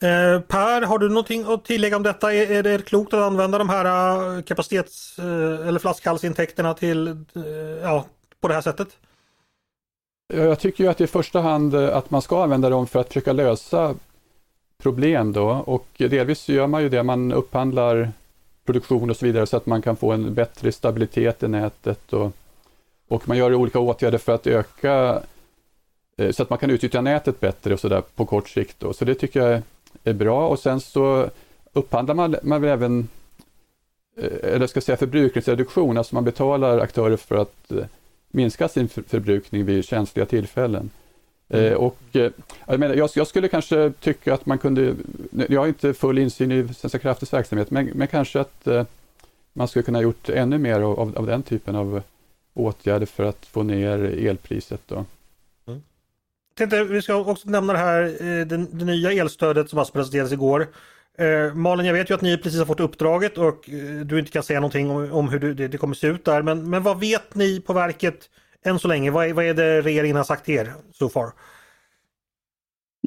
Eh, 0.03 0.41
per, 0.41 0.81
har 0.81 0.99
du 0.99 1.09
någonting 1.09 1.45
att 1.47 1.65
tillägga 1.65 1.95
om 1.95 2.03
detta? 2.03 2.33
Är, 2.33 2.51
är 2.51 2.63
det 2.63 2.85
klokt 2.85 3.13
att 3.13 3.23
använda 3.23 3.57
de 3.57 3.69
här 3.69 4.35
uh, 4.35 4.41
kapacitets 4.41 5.19
uh, 5.19 5.67
eller 5.67 5.79
flaskhalsintäkterna 5.79 6.73
till, 6.73 7.07
uh, 7.07 7.45
ja, 7.83 8.05
på 8.41 8.47
det 8.47 8.53
här 8.53 8.61
sättet? 8.61 8.87
Jag 10.33 10.59
tycker 10.59 10.83
ju 10.83 10.89
att 10.89 11.01
i 11.01 11.07
första 11.07 11.41
hand 11.41 11.75
att 11.75 12.11
man 12.11 12.21
ska 12.21 12.43
använda 12.43 12.69
dem 12.69 12.87
för 12.87 12.99
att 12.99 13.07
försöka 13.07 13.33
lösa 13.33 13.95
problem 14.77 15.33
då 15.33 15.49
och 15.49 15.87
delvis 15.97 16.39
så 16.39 16.51
gör 16.51 16.67
man 16.67 16.83
ju 16.83 16.89
det, 16.89 17.03
man 17.03 17.31
upphandlar 17.31 18.11
produktion 18.65 19.09
och 19.09 19.17
så 19.17 19.25
vidare 19.25 19.47
så 19.47 19.57
att 19.57 19.65
man 19.65 19.81
kan 19.81 19.95
få 19.95 20.11
en 20.11 20.33
bättre 20.33 20.71
stabilitet 20.71 21.43
i 21.43 21.47
nätet 21.47 22.13
och, 22.13 22.31
och 23.07 23.27
man 23.27 23.37
gör 23.37 23.53
olika 23.53 23.79
åtgärder 23.79 24.17
för 24.17 24.35
att 24.35 24.47
öka 24.47 24.93
eh, 24.93 25.19
så 26.31 26.43
att 26.43 26.49
man 26.49 26.59
kan 26.59 26.69
utnyttja 26.69 27.01
nätet 27.01 27.39
bättre 27.39 27.73
och 27.73 27.79
så 27.79 27.89
där 27.89 28.01
på 28.01 28.25
kort 28.25 28.49
sikt. 28.49 28.75
Då. 28.79 28.93
Så 28.93 29.05
det 29.05 29.15
tycker 29.15 29.47
jag 29.47 29.61
är 30.03 30.13
bra 30.13 30.47
och 30.47 30.59
sen 30.59 30.79
så 30.79 31.29
upphandlar 31.73 32.15
man, 32.15 32.35
man 32.43 32.61
väl 32.61 32.71
även 32.71 33.07
eh, 34.17 34.53
eller 34.53 34.67
ska 34.67 34.81
säga 34.81 34.97
förbrukningsreduktion, 34.97 35.97
alltså 35.97 36.15
man 36.15 36.23
betalar 36.23 36.79
aktörer 36.79 37.17
för 37.17 37.35
att 37.35 37.71
eh, 37.71 37.85
minska 38.31 38.67
sin 38.67 38.87
förbrukning 38.87 39.65
vid 39.65 39.85
känsliga 39.85 40.25
tillfällen. 40.25 40.89
Mm. 41.49 41.65
Eh, 41.65 41.73
och, 41.73 41.99
eh, 42.11 42.31
jag, 42.67 42.79
menar, 42.79 42.95
jag, 42.95 43.09
jag, 43.15 43.27
skulle 43.27 43.47
kanske 43.47 43.93
tycka 43.99 44.33
att 44.33 44.45
man 44.45 44.57
kunde, 44.57 44.95
jag 45.49 45.59
har 45.59 45.67
inte 45.67 45.93
full 45.93 46.17
insyn 46.17 46.51
i 46.51 46.73
Svenska 46.73 46.99
kraftens 46.99 47.33
verksamhet, 47.33 47.71
men, 47.71 47.85
men 47.85 48.07
kanske 48.07 48.39
att 48.39 48.67
eh, 48.67 48.83
man 49.53 49.67
skulle 49.67 49.83
kunna 49.83 50.01
gjort 50.01 50.29
ännu 50.29 50.57
mer 50.57 50.79
av, 50.79 51.17
av, 51.17 51.25
den 51.25 51.43
typen 51.43 51.75
av 51.75 52.01
åtgärder 52.53 53.05
för 53.05 53.23
att 53.23 53.45
få 53.45 53.63
ner 53.63 54.27
elpriset. 54.27 54.81
Då. 54.87 55.05
Tänkte, 56.57 56.83
vi 56.83 57.01
ska 57.01 57.15
också 57.15 57.49
nämna 57.49 57.73
det 57.73 57.79
här, 57.79 58.03
eh, 58.03 58.45
det, 58.45 58.57
det 58.57 58.85
nya 58.85 59.11
elstödet 59.11 59.69
som 59.69 59.79
alltså 59.79 59.93
presenterades 59.93 60.31
igår. 60.31 60.67
Eh, 61.17 61.53
Malin, 61.53 61.85
jag 61.85 61.93
vet 61.93 62.09
ju 62.09 62.13
att 62.13 62.21
ni 62.21 62.37
precis 62.37 62.59
har 62.59 62.65
fått 62.65 62.79
uppdraget 62.79 63.37
och 63.37 63.69
eh, 63.69 64.05
du 64.05 64.19
inte 64.19 64.31
kan 64.31 64.43
säga 64.43 64.59
någonting 64.59 64.89
om, 64.89 65.11
om 65.11 65.29
hur 65.29 65.53
det, 65.53 65.67
det, 65.67 65.77
kommer 65.77 65.95
se 65.95 66.07
ut 66.07 66.25
där. 66.25 66.41
Men, 66.41 66.69
men 66.69 66.83
vad 66.83 66.99
vet 66.99 67.35
ni 67.35 67.61
på 67.61 67.73
verket 67.73 68.29
än 68.65 68.79
så 68.79 68.87
länge? 68.87 69.11
Vad 69.11 69.27
är, 69.27 69.33
vad 69.33 69.45
är 69.45 69.53
det 69.53 69.81
regeringen 69.81 70.17
har 70.17 70.23
sagt 70.23 70.45
till 70.45 70.55
er 70.55 70.73
so 70.93 71.09
far? 71.09 71.31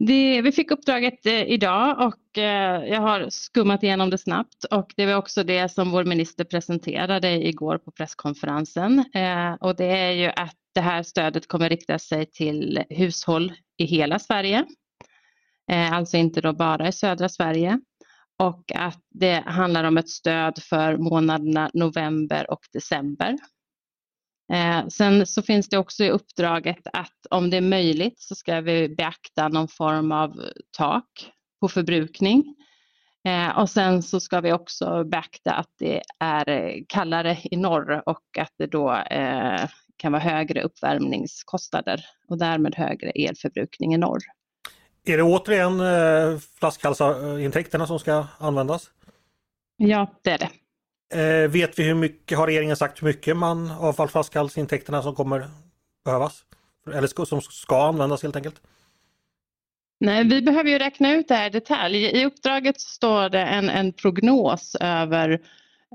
Det, 0.00 0.42
vi 0.42 0.52
fick 0.52 0.70
uppdraget 0.70 1.26
eh, 1.26 1.42
idag 1.42 2.06
och 2.06 2.38
eh, 2.38 2.84
jag 2.84 3.00
har 3.00 3.26
skummat 3.30 3.82
igenom 3.82 4.10
det 4.10 4.18
snabbt 4.18 4.64
och 4.64 4.92
det 4.96 5.06
var 5.06 5.14
också 5.14 5.44
det 5.44 5.68
som 5.68 5.90
vår 5.90 6.04
minister 6.04 6.44
presenterade 6.44 7.48
igår 7.48 7.78
på 7.78 7.90
presskonferensen. 7.90 9.04
Eh, 9.14 9.52
och 9.52 9.76
det 9.76 9.84
är 9.84 10.10
ju 10.10 10.26
att 10.26 10.56
det 10.74 10.80
här 10.80 11.02
stödet 11.02 11.48
kommer 11.48 11.68
rikta 11.68 11.98
sig 11.98 12.26
till 12.26 12.84
hushåll 12.90 13.52
i 13.78 13.84
hela 13.84 14.18
Sverige. 14.18 14.64
Eh, 15.70 15.92
alltså 15.92 16.16
inte 16.16 16.40
då 16.40 16.52
bara 16.52 16.88
i 16.88 16.92
södra 16.92 17.28
Sverige. 17.28 17.80
Och 18.38 18.72
att 18.74 19.02
det 19.10 19.42
handlar 19.46 19.84
om 19.84 19.98
ett 19.98 20.08
stöd 20.08 20.58
för 20.62 20.96
månaderna 20.96 21.70
november 21.74 22.50
och 22.50 22.60
december. 22.72 23.36
Eh, 24.52 24.88
sen 24.88 25.26
så 25.26 25.42
finns 25.42 25.68
det 25.68 25.78
också 25.78 26.04
i 26.04 26.10
uppdraget 26.10 26.86
att 26.92 27.26
om 27.30 27.50
det 27.50 27.56
är 27.56 27.60
möjligt 27.60 28.20
så 28.20 28.34
ska 28.34 28.60
vi 28.60 28.88
beakta 28.88 29.48
någon 29.48 29.68
form 29.68 30.12
av 30.12 30.42
tak 30.76 31.32
på 31.60 31.68
förbrukning. 31.68 32.54
Eh, 33.24 33.58
och 33.58 33.70
sen 33.70 34.02
så 34.02 34.20
ska 34.20 34.40
vi 34.40 34.52
också 34.52 35.04
beakta 35.04 35.52
att 35.52 35.70
det 35.78 36.02
är 36.18 36.74
kallare 36.88 37.38
i 37.50 37.56
norr 37.56 38.02
och 38.06 38.38
att 38.38 38.52
det 38.58 38.66
då 38.66 38.94
eh, 38.94 39.68
kan 39.96 40.12
vara 40.12 40.22
högre 40.22 40.62
uppvärmningskostnader 40.62 42.04
och 42.28 42.38
därmed 42.38 42.74
högre 42.74 43.10
elförbrukning 43.10 43.94
i 43.94 43.98
norr. 43.98 44.20
Är 45.04 45.16
det 45.16 45.22
återigen 45.22 45.80
eh, 45.80 46.38
flaskhalsintäkterna 46.58 47.86
som 47.86 47.98
ska 47.98 48.26
användas? 48.38 48.90
Ja, 49.76 50.12
det 50.22 50.30
är 50.30 50.38
det. 50.38 50.50
Eh, 51.14 51.50
vet 51.50 51.78
vi 51.78 51.82
hur 51.82 51.94
mycket, 51.94 52.38
har 52.38 52.46
regeringen 52.46 52.76
sagt 52.76 53.02
hur 53.02 53.06
mycket 53.06 53.36
man 53.36 53.70
avfall 53.70 54.08
flaskhalsintäkterna 54.08 55.02
som 55.02 55.14
kommer 55.14 55.48
behövas? 56.04 56.44
Eller 56.94 57.24
som 57.24 57.40
ska 57.40 57.88
användas 57.88 58.22
helt 58.22 58.36
enkelt? 58.36 58.60
Nej, 60.00 60.24
vi 60.24 60.42
behöver 60.42 60.70
ju 60.70 60.78
räkna 60.78 61.12
ut 61.12 61.28
det 61.28 61.34
här 61.34 61.46
i 61.46 61.50
detalj. 61.50 62.04
I 62.04 62.24
uppdraget 62.24 62.80
står 62.80 63.28
det 63.28 63.42
en, 63.42 63.68
en 63.68 63.92
prognos 63.92 64.76
över 64.80 65.40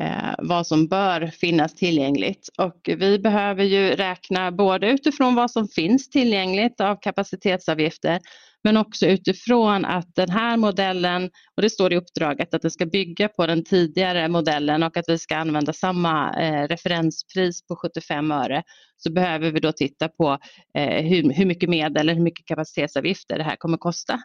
eh, 0.01 0.33
vad 0.37 0.67
som 0.67 0.87
bör 0.87 1.27
finnas 1.27 1.75
tillgängligt 1.75 2.49
och 2.57 2.89
vi 2.97 3.19
behöver 3.19 3.63
ju 3.63 3.95
räkna 3.95 4.51
både 4.51 4.87
utifrån 4.87 5.35
vad 5.35 5.51
som 5.51 5.67
finns 5.67 6.09
tillgängligt 6.09 6.81
av 6.81 6.95
kapacitetsavgifter 6.95 8.19
men 8.63 8.77
också 8.77 9.05
utifrån 9.05 9.85
att 9.85 10.15
den 10.15 10.29
här 10.29 10.57
modellen, 10.57 11.29
och 11.55 11.61
det 11.61 11.69
står 11.69 11.93
i 11.93 11.97
uppdraget, 11.97 12.53
att 12.53 12.61
det 12.61 12.71
ska 12.71 12.85
bygga 12.85 13.27
på 13.27 13.47
den 13.47 13.63
tidigare 13.63 14.27
modellen 14.27 14.83
och 14.83 14.97
att 14.97 15.05
vi 15.07 15.17
ska 15.17 15.35
använda 15.35 15.73
samma 15.73 16.41
eh, 16.41 16.67
referenspris 16.67 17.67
på 17.67 17.75
75 17.75 18.31
öre, 18.31 18.63
så 18.97 19.11
behöver 19.11 19.51
vi 19.51 19.59
då 19.59 19.71
titta 19.71 20.09
på 20.09 20.37
eh, 20.77 21.03
hur, 21.05 21.33
hur 21.33 21.45
mycket 21.45 21.69
medel 21.69 21.97
eller 21.97 22.13
hur 22.13 22.23
mycket 22.23 22.45
kapacitetsavgifter 22.45 23.37
det 23.37 23.43
här 23.43 23.55
kommer 23.55 23.77
kosta. 23.77 24.19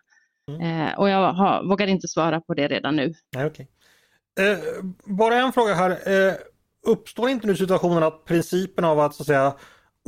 Mm. 0.49 0.61
Eh, 0.61 0.99
och 0.99 1.09
jag 1.09 1.33
har, 1.33 1.69
vågar 1.69 1.87
inte 1.87 2.09
svara 2.09 2.41
på 2.41 2.55
det 2.55 2.69
redan 2.69 2.97
nu. 2.97 3.15
Nej, 3.35 3.47
okay. 3.47 3.67
Eh, 4.41 4.59
bara 5.05 5.35
en 5.35 5.53
fråga 5.53 5.75
här. 5.75 5.91
Eh, 5.91 6.35
uppstår 6.87 7.29
inte 7.29 7.47
nu 7.47 7.57
situationen 7.57 8.03
att 8.03 8.25
principen 8.25 8.85
av 8.85 9.01
att, 9.01 9.15
så 9.15 9.23
att 9.23 9.27
säga, 9.27 9.55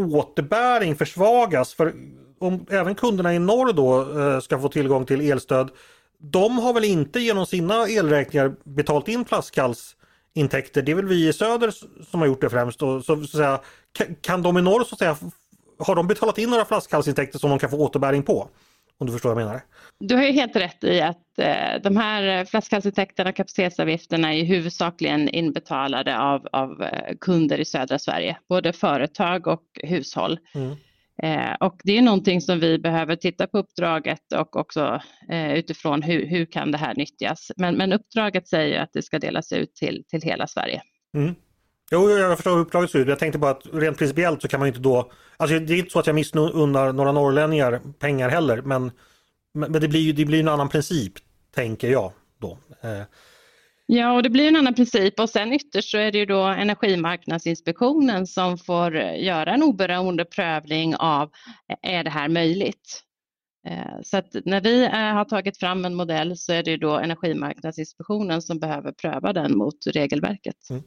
återbäring 0.00 0.96
försvagas? 0.96 1.74
För 1.74 1.94
om 2.38 2.66
även 2.70 2.94
kunderna 2.94 3.34
i 3.34 3.38
norr 3.38 3.72
då 3.72 4.20
eh, 4.20 4.40
ska 4.40 4.58
få 4.58 4.68
tillgång 4.68 5.06
till 5.06 5.30
elstöd. 5.30 5.70
De 6.18 6.58
har 6.58 6.72
väl 6.72 6.84
inte 6.84 7.20
genom 7.20 7.46
sina 7.46 7.88
elräkningar 7.88 8.54
betalt 8.64 9.08
in 9.08 9.24
flaskhalsintäkter. 9.24 10.82
Det 10.82 10.92
är 10.92 10.96
väl 10.96 11.06
vi 11.06 11.28
i 11.28 11.32
söder 11.32 11.70
som 12.10 12.20
har 12.20 12.26
gjort 12.26 12.40
det 12.40 12.50
främst. 12.50 12.82
Och 12.82 13.04
så, 13.04 13.16
så 13.16 13.22
att 13.22 13.30
säga, 13.30 13.60
kan 14.20 14.42
de 14.42 14.58
i 14.58 14.62
norr 14.62 14.84
så 14.84 14.94
att 14.94 14.98
säga, 14.98 15.16
har 15.78 15.94
de 15.94 16.06
betalat 16.06 16.38
in 16.38 16.50
några 16.50 16.64
flaskhalsintäkter 16.64 17.38
som 17.38 17.50
de 17.50 17.58
kan 17.58 17.70
få 17.70 17.76
återbäring 17.76 18.22
på? 18.22 18.48
Om 19.00 19.06
du 19.06 19.12
förstår 19.12 19.34
vad 19.34 19.42
jag 19.42 19.46
menar. 19.46 19.62
Du 19.98 20.14
har 20.14 20.22
ju 20.22 20.32
helt 20.32 20.56
rätt 20.56 20.84
i 20.84 21.00
att 21.00 21.38
eh, 21.38 21.82
de 21.82 21.96
här 21.96 22.44
flaskhalsintäkterna 22.44 23.30
och 23.30 23.36
kapacitetsavgifterna 23.36 24.34
är 24.34 24.44
huvudsakligen 24.44 25.28
inbetalade 25.28 26.18
av, 26.18 26.46
av 26.52 26.82
eh, 26.82 27.16
kunder 27.20 27.60
i 27.60 27.64
södra 27.64 27.98
Sverige, 27.98 28.38
både 28.48 28.72
företag 28.72 29.46
och 29.46 29.64
hushåll. 29.82 30.38
Mm. 30.54 30.76
Eh, 31.22 31.54
och 31.60 31.80
det 31.84 31.98
är 31.98 32.02
någonting 32.02 32.40
som 32.40 32.60
vi 32.60 32.78
behöver 32.78 33.16
titta 33.16 33.46
på 33.46 33.58
uppdraget 33.58 34.32
och 34.32 34.56
också 34.56 35.00
eh, 35.28 35.52
utifrån 35.54 36.02
hur, 36.02 36.26
hur 36.26 36.46
kan 36.46 36.72
det 36.72 36.78
här 36.78 36.94
nyttjas. 36.94 37.52
Men, 37.56 37.76
men 37.76 37.92
uppdraget 37.92 38.48
säger 38.48 38.80
att 38.80 38.92
det 38.92 39.02
ska 39.02 39.18
delas 39.18 39.52
ut 39.52 39.74
till, 39.74 40.04
till 40.08 40.22
hela 40.22 40.46
Sverige. 40.46 40.82
Mm. 41.16 41.34
Jo, 41.92 42.10
jag 42.10 42.36
förstår 42.36 42.50
hur 42.50 42.60
uppdraget 42.60 42.90
ser 42.90 42.98
ut. 42.98 43.08
Jag 43.08 43.18
tänkte 43.18 43.38
bara 43.38 43.50
att 43.50 43.66
rent 43.72 43.98
principiellt 43.98 44.42
så 44.42 44.48
kan 44.48 44.60
man 44.60 44.66
inte 44.66 44.80
då... 44.80 45.12
Alltså 45.36 45.58
det 45.58 45.74
är 45.74 45.78
inte 45.78 45.90
så 45.90 45.98
att 45.98 46.06
jag 46.06 46.14
missunnar 46.14 46.92
några 46.92 47.12
norrlänningar 47.12 47.80
pengar 47.98 48.28
heller, 48.28 48.62
men, 48.62 48.90
men 49.54 49.72
det 49.72 49.88
blir 49.88 50.00
ju 50.00 50.12
det 50.12 50.24
blir 50.24 50.40
en 50.40 50.48
annan 50.48 50.68
princip, 50.68 51.12
tänker 51.54 51.90
jag 51.90 52.12
då. 52.38 52.58
Eh. 52.80 53.02
Ja, 53.86 54.12
och 54.12 54.22
det 54.22 54.30
blir 54.30 54.48
en 54.48 54.56
annan 54.56 54.74
princip 54.74 55.20
och 55.20 55.30
sen 55.30 55.52
ytterst 55.52 55.90
så 55.90 55.98
är 55.98 56.12
det 56.12 56.18
ju 56.18 56.26
då 56.26 56.42
Energimarknadsinspektionen 56.42 58.26
som 58.26 58.58
får 58.58 58.96
göra 58.96 59.54
en 59.54 59.62
oberoende 59.62 60.24
prövning 60.24 60.96
av 60.96 61.30
är 61.82 62.04
det 62.04 62.10
här 62.10 62.28
möjligt? 62.28 63.02
Eh, 63.68 64.02
så 64.02 64.16
att 64.16 64.36
när 64.44 64.60
vi 64.60 64.84
eh, 64.84 64.92
har 64.92 65.24
tagit 65.24 65.58
fram 65.58 65.84
en 65.84 65.94
modell 65.94 66.36
så 66.36 66.52
är 66.52 66.62
det 66.62 66.76
då 66.76 66.98
Energimarknadsinspektionen 66.98 68.42
som 68.42 68.58
behöver 68.58 68.92
pröva 68.92 69.32
den 69.32 69.58
mot 69.58 69.86
regelverket. 69.86 70.70
Mm. 70.70 70.82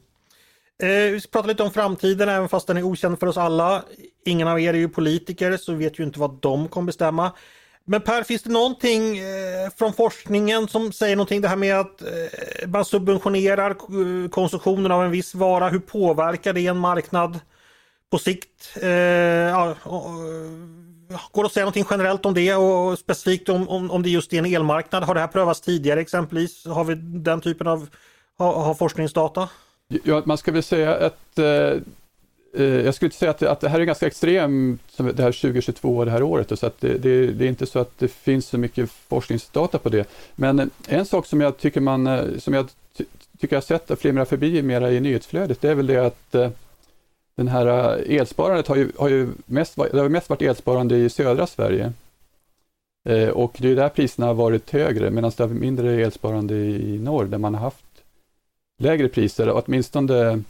Eh, 0.82 1.12
vi 1.12 1.20
ska 1.20 1.30
prata 1.30 1.48
lite 1.48 1.62
om 1.62 1.70
framtiden 1.70 2.28
även 2.28 2.48
fast 2.48 2.66
den 2.66 2.76
är 2.76 2.82
okänd 2.82 3.20
för 3.20 3.26
oss 3.26 3.36
alla. 3.36 3.84
Ingen 4.24 4.48
av 4.48 4.60
er 4.60 4.74
är 4.74 4.78
ju 4.78 4.88
politiker 4.88 5.56
så 5.56 5.74
vet 5.74 5.98
ju 5.98 6.04
inte 6.04 6.20
vad 6.20 6.40
de 6.40 6.68
kommer 6.68 6.86
bestämma. 6.86 7.32
Men 7.86 8.00
Per, 8.00 8.22
finns 8.22 8.42
det 8.42 8.50
någonting 8.50 9.18
eh, 9.18 9.70
från 9.76 9.92
forskningen 9.92 10.68
som 10.68 10.92
säger 10.92 11.16
någonting 11.16 11.40
det 11.40 11.48
här 11.48 11.56
med 11.56 11.80
att 11.80 12.02
eh, 12.02 12.68
man 12.68 12.84
subventionerar 12.84 13.70
eh, 13.70 14.28
konsumtionen 14.30 14.92
av 14.92 15.04
en 15.04 15.10
viss 15.10 15.34
vara. 15.34 15.68
Hur 15.68 15.80
påverkar 15.80 16.52
det 16.52 16.66
en 16.66 16.78
marknad 16.78 17.40
på 18.10 18.18
sikt? 18.18 18.76
Eh, 18.82 18.88
ja, 18.88 19.74
och, 19.82 20.04
går 21.32 21.42
det 21.42 21.46
att 21.46 21.52
säga 21.52 21.64
någonting 21.64 21.86
generellt 21.90 22.26
om 22.26 22.34
det 22.34 22.54
och 22.54 22.98
specifikt 22.98 23.48
om, 23.48 23.68
om, 23.68 23.90
om 23.90 24.02
det 24.02 24.10
just 24.10 24.32
är 24.32 24.38
en 24.38 24.54
elmarknad? 24.54 25.04
Har 25.04 25.14
det 25.14 25.20
här 25.20 25.28
prövats 25.28 25.60
tidigare 25.60 26.00
exempelvis? 26.00 26.66
Har 26.66 26.84
vi 26.84 26.94
den 26.94 27.40
typen 27.40 27.66
av 27.66 27.88
har, 28.38 28.52
har 28.52 28.74
forskningsdata? 28.74 29.48
Ja, 29.88 30.22
man 30.24 30.38
ska 30.38 30.52
väl 30.52 30.62
säga 30.62 30.94
att 30.94 31.38
eh, 31.38 31.46
eh 32.54 32.64
jag 32.64 32.94
skulle 32.94 33.06
inte 33.06 33.16
säga 33.16 33.30
att, 33.30 33.42
att 33.42 33.60
det 33.60 33.68
här 33.68 33.80
är 33.80 33.84
ganska 33.84 34.06
extremt, 34.06 34.80
det 34.96 35.22
här 35.22 35.32
2022, 35.32 36.04
det 36.04 36.10
här 36.10 36.22
året, 36.22 36.58
så 36.58 36.66
att 36.66 36.80
det, 36.80 36.98
det, 36.98 37.26
det, 37.26 37.44
är 37.44 37.48
inte 37.48 37.66
så 37.66 37.78
att 37.78 37.98
det 37.98 38.08
finns 38.08 38.46
så 38.46 38.58
mycket 38.58 38.90
forskningsdata 38.90 39.78
på 39.78 39.88
det. 39.88 40.08
Men 40.34 40.60
eh, 40.60 40.66
en 40.88 41.06
sak 41.06 41.26
som 41.26 41.40
jag 41.40 41.58
tycker 41.58 41.80
man, 41.80 42.06
eh, 42.06 42.38
som 42.38 42.54
jag 42.54 42.68
tycker 43.38 43.56
jag 43.56 43.64
sett 43.64 44.00
flimra 44.00 44.24
förbi 44.24 44.62
mera 44.62 44.92
i 44.92 45.00
nyhetsflödet, 45.00 45.60
det 45.60 45.70
är 45.70 45.74
väl 45.74 45.86
det 45.86 46.06
att 46.06 46.34
eh, 46.34 46.50
den 47.36 47.48
här 47.48 47.66
elsparandet 48.10 48.68
har 48.68 48.76
ju, 48.76 48.92
har 48.98 49.08
ju 49.08 49.28
mest, 49.46 49.76
det 49.76 50.00
har 50.00 50.08
mest 50.08 50.28
varit 50.28 50.42
elsparande 50.42 50.96
i 50.96 51.10
södra 51.10 51.46
Sverige. 51.46 51.92
Och 53.32 53.56
det 53.58 53.68
är 53.68 53.76
där 53.76 53.88
priserna 53.88 54.26
har 54.26 54.34
varit 54.34 54.70
högre, 54.70 55.10
medan 55.10 55.32
det 55.36 55.44
är 55.44 55.48
mindre 55.48 55.92
elsparande 55.92 56.54
i 56.54 56.98
norr, 56.98 57.24
där 57.24 57.38
man 57.38 57.54
har 57.54 57.60
haft 57.60 57.93
lägre 58.78 59.08
priser, 59.08 59.62
åtminstone 59.64 60.42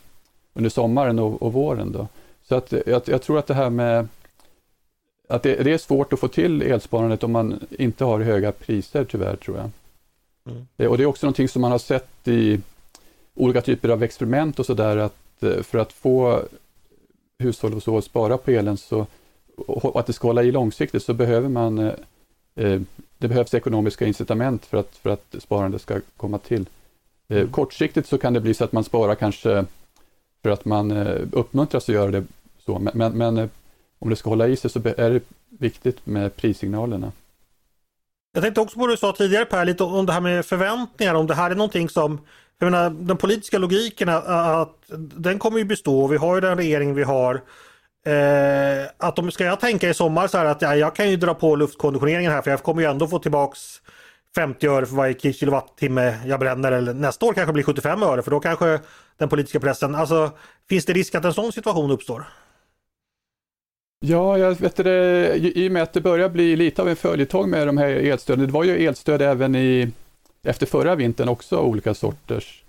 under 0.54 0.70
sommaren 0.70 1.18
och, 1.18 1.42
och 1.42 1.52
våren. 1.52 1.92
Då. 1.92 2.08
Så 2.42 2.54
att 2.54 2.72
jag, 2.86 3.02
jag, 3.06 3.22
tror 3.22 3.38
att 3.38 3.46
det 3.46 3.54
här 3.54 3.70
med 3.70 4.08
att 5.28 5.42
det, 5.42 5.64
det, 5.64 5.72
är 5.72 5.78
svårt 5.78 6.12
att 6.12 6.20
få 6.20 6.28
till 6.28 6.62
elsparandet 6.62 7.22
om 7.22 7.32
man 7.32 7.66
inte 7.70 8.04
har 8.04 8.20
höga 8.20 8.52
priser 8.52 9.04
tyvärr 9.04 9.36
tror 9.36 9.56
jag. 9.56 9.70
Mm. 10.50 10.66
Eh, 10.76 10.90
och 10.90 10.96
det 10.96 11.02
är 11.02 11.06
också 11.06 11.26
någonting 11.26 11.48
som 11.48 11.62
man 11.62 11.70
har 11.70 11.78
sett 11.78 12.28
i 12.28 12.60
olika 13.34 13.60
typer 13.60 13.88
av 13.88 14.02
experiment 14.02 14.58
och 14.58 14.66
sådär 14.66 14.96
att 14.96 15.42
eh, 15.42 15.62
för 15.62 15.78
att 15.78 15.92
få 15.92 16.42
hushåll 17.38 17.74
och 17.74 17.82
så 17.82 17.98
att 17.98 18.04
spara 18.04 18.38
på 18.38 18.50
elen 18.50 18.76
så, 18.76 19.06
och 19.56 20.00
att 20.00 20.06
det 20.06 20.12
ska 20.12 20.28
hålla 20.28 20.42
i 20.42 20.52
långsiktigt 20.52 21.02
så 21.02 21.14
behöver 21.14 21.48
man 21.48 21.78
eh, 21.78 21.92
eh, 22.54 22.80
det 23.18 23.28
behövs 23.28 23.54
ekonomiska 23.54 24.06
incitament 24.06 24.66
för 24.66 24.76
att, 24.76 24.96
för 24.96 25.10
att 25.10 25.34
sparandet 25.38 25.82
ska 25.82 26.00
komma 26.16 26.38
till. 26.38 26.66
Mm. 27.38 27.52
Kortsiktigt 27.52 28.08
så 28.08 28.18
kan 28.18 28.32
det 28.32 28.40
bli 28.40 28.54
så 28.54 28.64
att 28.64 28.72
man 28.72 28.84
sparar 28.84 29.14
kanske 29.14 29.64
för 30.42 30.50
att 30.50 30.64
man 30.64 30.90
eh, 30.90 31.22
uppmuntras 31.32 31.88
att 31.88 31.94
göra 31.94 32.10
det 32.10 32.24
så. 32.66 32.78
Men, 32.78 32.92
men, 32.94 33.12
men 33.12 33.38
eh, 33.38 33.48
om 33.98 34.10
det 34.10 34.16
ska 34.16 34.30
hålla 34.30 34.48
i 34.48 34.56
sig 34.56 34.70
så 34.70 34.80
är 34.96 35.10
det 35.10 35.20
viktigt 35.48 36.06
med 36.06 36.36
prissignalerna. 36.36 37.12
Jag 38.32 38.42
tänkte 38.42 38.60
också 38.60 38.78
på 38.78 38.86
det 38.86 38.92
du 38.92 38.96
sa 38.96 39.12
tidigare 39.12 39.44
Per, 39.44 39.64
lite 39.64 39.84
om 39.84 40.06
det 40.06 40.12
här 40.12 40.20
med 40.20 40.46
förväntningar, 40.46 41.14
om 41.14 41.26
det 41.26 41.34
här 41.34 41.50
är 41.50 41.54
någonting 41.54 41.88
som 41.88 42.20
jag 42.58 42.70
menar, 42.70 42.90
den 42.90 43.16
politiska 43.16 43.58
logiken 43.58 44.08
att, 44.08 44.26
att 44.26 44.84
den 45.14 45.38
kommer 45.38 45.58
ju 45.58 45.64
bestå. 45.64 46.06
Vi 46.06 46.16
har 46.16 46.34
ju 46.34 46.40
den 46.40 46.56
regering 46.56 46.94
vi 46.94 47.02
har. 47.02 47.34
Eh, 48.06 48.86
att 48.98 49.18
om 49.18 49.30
ska 49.30 49.44
jag 49.44 49.60
tänka 49.60 49.88
i 49.88 49.94
sommar 49.94 50.26
så 50.26 50.38
här 50.38 50.44
att 50.44 50.62
ja, 50.62 50.76
jag 50.76 50.96
kan 50.96 51.10
ju 51.10 51.16
dra 51.16 51.34
på 51.34 51.56
luftkonditioneringen 51.56 52.32
här 52.32 52.42
för 52.42 52.50
jag 52.50 52.62
kommer 52.62 52.82
ju 52.82 52.88
ändå 52.88 53.08
få 53.08 53.18
tillbaks 53.18 53.60
50 54.34 54.66
öre 54.66 54.86
för 54.86 54.96
varje 54.96 55.32
kilowattimme 55.32 56.18
jag 56.26 56.40
bränner 56.40 56.72
eller 56.72 56.94
nästa 56.94 57.26
år 57.26 57.32
kanske 57.32 57.52
blir 57.52 57.64
75 57.64 58.02
öre 58.02 58.22
för 58.22 58.30
då 58.30 58.40
kanske 58.40 58.80
den 59.16 59.28
politiska 59.28 59.60
pressen, 59.60 59.94
alltså 59.94 60.30
finns 60.68 60.84
det 60.84 60.92
risk 60.92 61.14
att 61.14 61.24
en 61.24 61.34
sån 61.34 61.52
situation 61.52 61.90
uppstår? 61.90 62.24
Ja, 64.06 64.38
jag 64.38 64.60
vet 64.60 64.76
det, 64.76 65.34
i 65.36 65.68
och 65.68 65.72
med 65.72 65.82
att 65.82 65.92
det 65.92 66.00
börjar 66.00 66.28
bli 66.28 66.56
lite 66.56 66.82
av 66.82 66.88
en 66.88 66.96
följetong 66.96 67.50
med 67.50 67.66
de 67.66 67.78
här 67.78 67.88
elstöden. 67.88 68.46
Det 68.46 68.52
var 68.52 68.64
ju 68.64 68.86
elstöd 68.86 69.22
även 69.22 69.54
i, 69.54 69.90
efter 70.42 70.66
förra 70.66 70.94
vintern 70.94 71.28
också, 71.28 71.58
olika 71.58 71.94
sorters. 71.94 72.64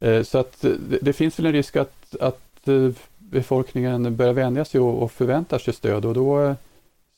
Eh, 0.00 0.22
så 0.22 0.38
att 0.38 0.64
det, 1.00 1.12
finns 1.12 1.38
väl 1.38 1.46
en 1.46 1.52
risk 1.52 1.76
att, 1.76 2.16
att 2.20 2.68
eh, 2.68 2.90
befolkningen 3.18 4.16
börjar 4.16 4.32
vänja 4.32 4.64
sig 4.64 4.80
och, 4.80 5.12
förväntar 5.12 5.58
sig 5.58 5.74
stöd 5.74 6.04
och 6.04 6.14
då, 6.14 6.54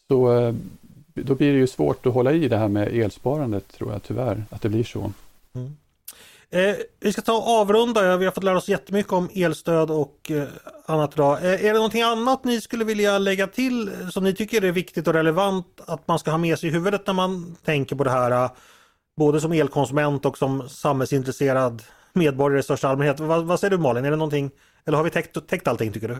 så 0.09 0.39
eh, 0.39 0.55
då 1.15 1.35
blir 1.35 1.53
det 1.53 1.59
ju 1.59 1.67
svårt 1.67 2.07
att 2.07 2.15
hålla 2.15 2.33
i 2.33 2.49
det 2.49 2.57
här 2.57 2.69
med 2.69 2.89
elsparandet 2.89 3.69
tror 3.69 3.93
jag 3.93 4.03
tyvärr, 4.03 4.45
att 4.51 4.63
det 4.63 4.69
blir 4.69 4.85
så. 4.85 5.13
Mm. 5.55 5.77
Eh, 6.51 6.77
vi 7.01 7.13
ska 7.13 7.23
ta 7.23 7.33
och 7.33 7.49
avrunda, 7.49 8.17
vi 8.17 8.25
har 8.25 8.33
fått 8.33 8.45
lära 8.45 8.57
oss 8.57 8.69
jättemycket 8.69 9.13
om 9.13 9.29
elstöd 9.35 9.91
och 9.91 10.31
eh, 10.31 10.45
annat 10.87 11.15
idag. 11.15 11.45
Eh, 11.45 11.65
är 11.65 11.69
det 11.69 11.73
någonting 11.73 12.03
annat 12.03 12.45
ni 12.45 12.61
skulle 12.61 12.85
vilja 12.85 13.19
lägga 13.19 13.47
till 13.47 13.89
eh, 13.89 14.09
som 14.09 14.25
ni 14.25 14.35
tycker 14.35 14.65
är 14.65 14.73
viktigt 14.73 15.09
och 15.09 15.15
relevant 15.15 15.81
att 15.87 16.09
man 16.09 16.19
ska 16.19 16.31
ha 16.31 16.39
med 16.39 16.59
sig 16.59 16.69
i 16.69 16.73
huvudet 16.73 17.07
när 17.07 17.15
man 17.15 17.57
tänker 17.65 17.97
på 17.97 18.05
det 18.05 18.11
här? 18.11 18.31
Eh, 18.31 18.51
både 19.17 19.41
som 19.41 19.53
elkonsument 19.53 20.25
och 20.25 20.39
som 20.39 20.69
samhällsintresserad 20.69 21.83
medborgare 22.13 22.61
i 22.61 22.63
största 22.63 22.89
allmänhet. 22.89 23.21
Vad, 23.21 23.45
vad 23.45 23.61
säger 23.61 23.71
du 23.71 23.79
Malin, 23.79 24.05
är 24.05 24.11
det 24.11 24.17
någonting, 24.17 24.51
eller 24.85 24.97
har 24.97 25.05
vi 25.05 25.11
täckt, 25.11 25.49
täckt 25.49 25.69
allting 25.69 25.93
tycker 25.93 26.09
du? 26.09 26.19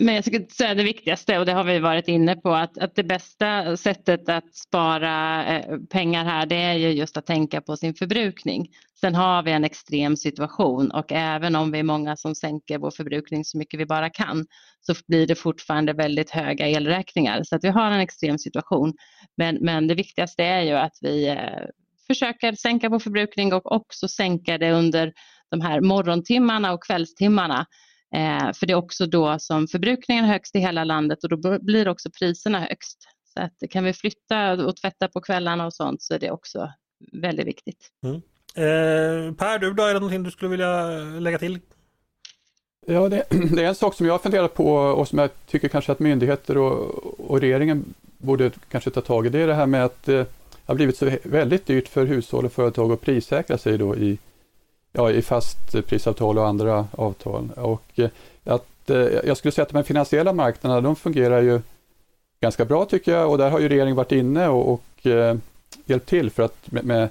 Men 0.00 0.14
jag 0.14 0.24
skulle 0.24 0.46
säga 0.46 0.74
det 0.74 0.82
viktigaste 0.82 1.38
och 1.38 1.46
det 1.46 1.52
har 1.52 1.64
vi 1.64 1.78
varit 1.78 2.08
inne 2.08 2.36
på 2.36 2.54
att, 2.54 2.78
att 2.78 2.94
det 2.94 3.04
bästa 3.04 3.76
sättet 3.76 4.28
att 4.28 4.54
spara 4.54 5.46
eh, 5.46 5.78
pengar 5.90 6.24
här 6.24 6.46
det 6.46 6.56
är 6.56 6.74
ju 6.74 6.88
just 6.88 7.16
att 7.16 7.26
tänka 7.26 7.60
på 7.60 7.76
sin 7.76 7.94
förbrukning. 7.94 8.68
Sen 9.00 9.14
har 9.14 9.42
vi 9.42 9.52
en 9.52 9.64
extrem 9.64 10.16
situation 10.16 10.90
och 10.90 11.12
även 11.12 11.56
om 11.56 11.72
vi 11.72 11.78
är 11.78 11.82
många 11.82 12.16
som 12.16 12.34
sänker 12.34 12.78
vår 12.78 12.90
förbrukning 12.90 13.44
så 13.44 13.58
mycket 13.58 13.80
vi 13.80 13.86
bara 13.86 14.10
kan 14.10 14.46
så 14.80 14.94
blir 15.06 15.26
det 15.26 15.34
fortfarande 15.34 15.92
väldigt 15.92 16.30
höga 16.30 16.66
elräkningar. 16.66 17.42
Så 17.42 17.56
att 17.56 17.64
vi 17.64 17.68
har 17.68 17.90
en 17.90 18.00
extrem 18.00 18.38
situation. 18.38 18.92
Men, 19.36 19.58
men 19.60 19.88
det 19.88 19.94
viktigaste 19.94 20.44
är 20.44 20.62
ju 20.62 20.72
att 20.72 20.98
vi 21.00 21.28
eh, 21.28 21.66
försöker 22.06 22.52
sänka 22.52 22.88
vår 22.88 22.98
förbrukning 22.98 23.52
och 23.52 23.72
också 23.72 24.08
sänka 24.08 24.58
det 24.58 24.72
under 24.72 25.12
de 25.50 25.60
här 25.60 25.80
morgontimmarna 25.80 26.72
och 26.72 26.84
kvällstimmarna 26.84 27.66
för 28.54 28.66
det 28.66 28.72
är 28.72 28.76
också 28.76 29.06
då 29.06 29.38
som 29.38 29.68
förbrukningen 29.68 30.24
är 30.24 30.28
högst 30.28 30.56
i 30.56 30.58
hela 30.58 30.84
landet 30.84 31.24
och 31.24 31.40
då 31.40 31.58
blir 31.58 31.88
också 31.88 32.10
priserna 32.10 32.60
högst. 32.60 33.08
Så 33.34 33.40
att 33.40 33.70
kan 33.70 33.84
vi 33.84 33.92
flytta 33.92 34.52
och 34.52 34.76
tvätta 34.76 35.08
på 35.08 35.20
kvällarna 35.20 35.66
och 35.66 35.74
sånt 35.74 36.02
så 36.02 36.14
är 36.14 36.18
det 36.18 36.30
också 36.30 36.72
väldigt 37.12 37.46
viktigt. 37.46 37.90
Mm. 38.02 38.16
Eh, 38.56 39.34
per, 39.34 39.58
du 39.58 39.74
då, 39.74 39.82
är 39.82 39.94
det 39.94 40.00
någonting 40.00 40.22
du 40.22 40.30
skulle 40.30 40.50
vilja 40.50 40.86
lägga 41.20 41.38
till? 41.38 41.58
Ja, 42.86 43.08
det, 43.08 43.24
det, 43.30 43.64
är 43.64 43.68
en 43.68 43.74
sak 43.74 43.94
som 43.94 44.06
jag 44.06 44.14
har 44.14 44.18
funderat 44.18 44.54
på 44.54 44.74
och 44.74 45.08
som 45.08 45.18
jag 45.18 45.30
tycker 45.46 45.68
kanske 45.68 45.92
att 45.92 45.98
myndigheter 45.98 46.58
och, 46.58 47.30
och 47.30 47.40
regeringen 47.40 47.94
borde 48.18 48.50
kanske 48.68 48.90
ta 48.90 49.00
tag 49.00 49.26
i. 49.26 49.28
Det 49.28 49.38
är 49.38 49.46
det 49.46 49.54
här 49.54 49.66
med 49.66 49.84
att 49.84 50.08
eh, 50.08 50.14
det 50.14 50.26
har 50.66 50.74
blivit 50.74 50.96
så 50.96 51.10
väldigt 51.22 51.66
dyrt 51.66 51.88
för 51.88 52.06
hushåll 52.06 52.44
och 52.44 52.52
företag 52.52 52.92
att 52.92 53.00
prissäkra 53.00 53.58
sig 53.58 53.78
då 53.78 53.96
i 53.96 54.18
ja, 54.96 55.10
i 55.10 55.22
fastprisavtal 55.22 56.38
och 56.38 56.48
andra 56.48 56.86
avtal. 56.90 57.50
Och 57.56 57.82
eh, 57.94 58.10
att, 58.44 58.90
eh, 58.90 58.96
jag 58.96 59.36
skulle 59.36 59.52
säga 59.52 59.62
att 59.62 59.72
de 59.72 59.84
finansiella 59.84 60.32
marknaderna 60.32 60.80
de 60.80 60.96
fungerar 60.96 61.42
ju 61.42 61.60
ganska 62.40 62.64
bra 62.64 62.84
tycker 62.84 63.12
jag 63.12 63.30
och 63.30 63.38
där 63.38 63.50
har 63.50 63.60
ju 63.60 63.68
regeringen 63.68 63.96
varit 63.96 64.12
inne 64.12 64.48
och, 64.48 64.72
och 64.72 65.06
eh, 65.06 65.36
hjälpt 65.86 66.08
till 66.08 66.30
för 66.30 66.42
att 66.42 66.72
med, 66.72 66.84
med 66.84 67.08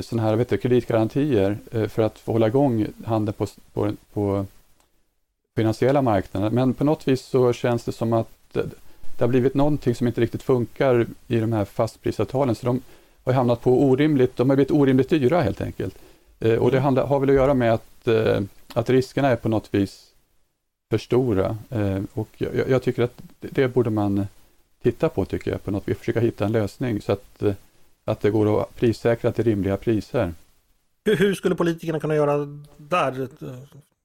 sådana 0.00 0.28
här 0.28 0.36
vet 0.36 0.48
du, 0.48 0.56
kreditgarantier 0.56 1.58
för 1.88 2.02
att 2.02 2.18
få 2.18 2.32
hålla 2.32 2.46
igång 2.46 2.86
handeln 3.04 3.34
på, 3.38 3.46
på, 3.72 3.92
på 4.12 4.46
finansiella 5.56 6.02
marknader. 6.02 6.50
Men 6.50 6.74
på 6.74 6.84
något 6.84 7.08
vis 7.08 7.22
så 7.22 7.52
känns 7.52 7.84
det 7.84 7.92
som 7.92 8.12
att 8.12 8.28
det 8.52 9.20
har 9.20 9.28
blivit 9.28 9.54
någonting 9.54 9.94
som 9.94 10.06
inte 10.06 10.20
riktigt 10.20 10.42
funkar 10.42 11.06
i 11.28 11.40
de 11.40 11.52
här 11.52 11.64
fastprisavtalen 11.64 12.54
så 12.54 12.66
de 12.66 12.82
har 13.24 13.32
hamnat 13.32 13.60
på 13.60 13.82
orimligt, 13.82 14.36
de 14.36 14.50
har 14.50 14.56
blivit 14.56 14.72
orimligt 14.72 15.08
dyra 15.08 15.40
helt 15.40 15.60
enkelt. 15.60 15.98
Eh, 16.40 16.58
och 16.58 16.70
det 16.70 16.76
mm. 16.76 16.84
handlar, 16.84 17.06
har 17.06 17.20
väl 17.20 17.28
att 17.28 17.34
göra 17.34 17.54
med 17.54 17.74
att, 17.74 18.08
eh, 18.08 18.40
att 18.74 18.90
riskerna 18.90 19.28
är 19.28 19.36
på 19.36 19.48
något 19.48 19.74
vis 19.74 20.06
för 20.90 20.98
stora. 20.98 21.56
Eh, 21.70 22.00
och 22.12 22.28
jag, 22.38 22.68
jag, 22.68 22.82
tycker 22.82 23.02
att 23.02 23.22
det 23.40 23.68
borde 23.68 23.90
man 23.90 24.26
titta 24.82 25.08
på, 25.08 25.24
tycker 25.24 25.50
jag, 25.50 25.64
på 25.64 25.70
något 25.70 25.88
vis, 25.88 25.98
försöka 25.98 26.20
hitta 26.20 26.44
en 26.44 26.52
lösning 26.52 27.00
så 27.00 27.12
att, 27.12 27.42
att 28.04 28.20
det 28.20 28.30
går 28.30 28.60
att 28.62 28.76
prissäkra 28.76 29.32
till 29.32 29.44
rimliga 29.44 29.76
priser. 29.76 30.34
Hur, 31.04 31.16
hur 31.16 31.34
skulle 31.34 31.54
politikerna 31.54 32.00
kunna 32.00 32.14
göra 32.14 32.46
där? 32.76 33.28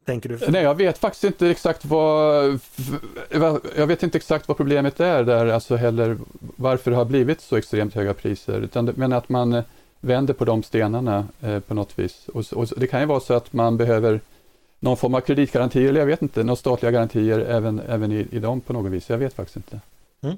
Tänker 0.06 0.30
du? 0.30 0.40
Nej, 0.48 0.64
jag 0.64 0.76
vet 0.76 0.98
faktiskt 0.98 1.24
inte 1.24 1.48
exakt 1.48 1.86
vad, 1.86 2.60
jag 3.76 3.88
vet 3.88 4.04
inte 4.04 4.18
exakt 4.18 4.48
vad 4.48 4.58
problemet 4.58 5.00
är 5.00 5.24
där, 5.24 5.46
alltså 5.46 5.76
heller 5.76 6.18
varför 6.56 6.92
det 6.92 6.98
har 6.98 7.06
blivit 7.06 7.42
så 7.42 7.56
extremt 7.56 7.94
höga 7.96 8.14
priser, 8.14 8.62
utan, 8.62 8.94
men 8.96 9.14
att 9.14 9.30
man 9.30 9.64
vänder 10.06 10.34
på 10.34 10.46
de 10.46 10.64
stenarna 10.64 11.28
eh, 11.42 11.60
på 11.60 11.74
något 11.74 12.00
vis. 12.00 12.28
Och, 12.34 12.54
och, 12.54 12.68
det 12.78 12.88
kan 12.88 13.00
ju 13.00 13.06
vara 13.06 13.20
så 13.20 13.34
att 13.34 13.54
man 13.54 13.78
behöver 13.78 14.20
någon 14.80 14.98
form 14.98 15.16
av 15.16 15.22
kreditgarantier, 15.22 15.90
eller 15.90 16.00
jag 16.00 16.08
vet 16.08 16.22
inte, 16.22 16.44
några 16.44 16.56
statliga 16.56 16.92
garantier 16.92 17.40
även, 17.40 17.80
även 17.80 18.12
i, 18.12 18.28
i 18.32 18.40
dem 18.40 18.62
på 18.62 18.74
något 18.74 18.92
vis. 18.92 19.10
Jag 19.10 19.18
vet 19.18 19.34
faktiskt 19.34 19.58
inte. 19.58 19.80
Mm. 20.22 20.38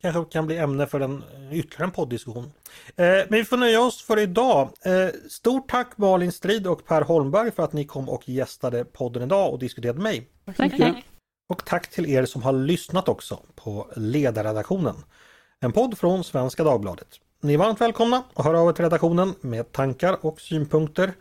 Kanske 0.00 0.32
kan 0.32 0.46
bli 0.46 0.58
ämne 0.58 0.86
för 0.86 1.00
en, 1.00 1.22
ytterligare 1.52 1.84
en 1.84 1.90
poddiskussion. 1.90 2.52
Eh, 2.96 3.06
men 3.06 3.26
vi 3.30 3.44
får 3.44 3.56
nöja 3.56 3.80
oss 3.80 4.02
för 4.02 4.18
idag. 4.18 4.68
Eh, 4.84 5.08
stort 5.28 5.70
tack 5.70 5.98
Malin 5.98 6.32
Strid 6.32 6.66
och 6.66 6.86
Per 6.86 7.02
Holmberg 7.02 7.50
för 7.50 7.62
att 7.62 7.72
ni 7.72 7.84
kom 7.84 8.08
och 8.08 8.28
gästade 8.28 8.84
podden 8.84 9.22
idag 9.22 9.52
och 9.52 9.58
diskuterade 9.58 9.98
med 9.98 10.12
mig. 10.12 10.28
Tack, 10.56 10.78
tack. 10.78 11.04
Och 11.48 11.64
tack 11.64 11.90
till 11.90 12.06
er 12.06 12.24
som 12.24 12.42
har 12.42 12.52
lyssnat 12.52 13.08
också 13.08 13.38
på 13.54 13.86
ledarredaktionen. 13.96 14.94
En 15.60 15.72
podd 15.72 15.98
från 15.98 16.24
Svenska 16.24 16.64
Dagbladet. 16.64 17.20
Ni 17.40 17.54
är 17.54 17.58
varmt 17.58 17.80
välkomna 17.80 18.24
att 18.34 18.44
höra 18.44 18.60
av 18.60 18.68
er 18.68 18.72
till 18.72 18.84
redaktionen 18.84 19.34
med 19.40 19.72
tankar 19.72 20.26
och 20.26 20.40
synpunkter 20.40 21.12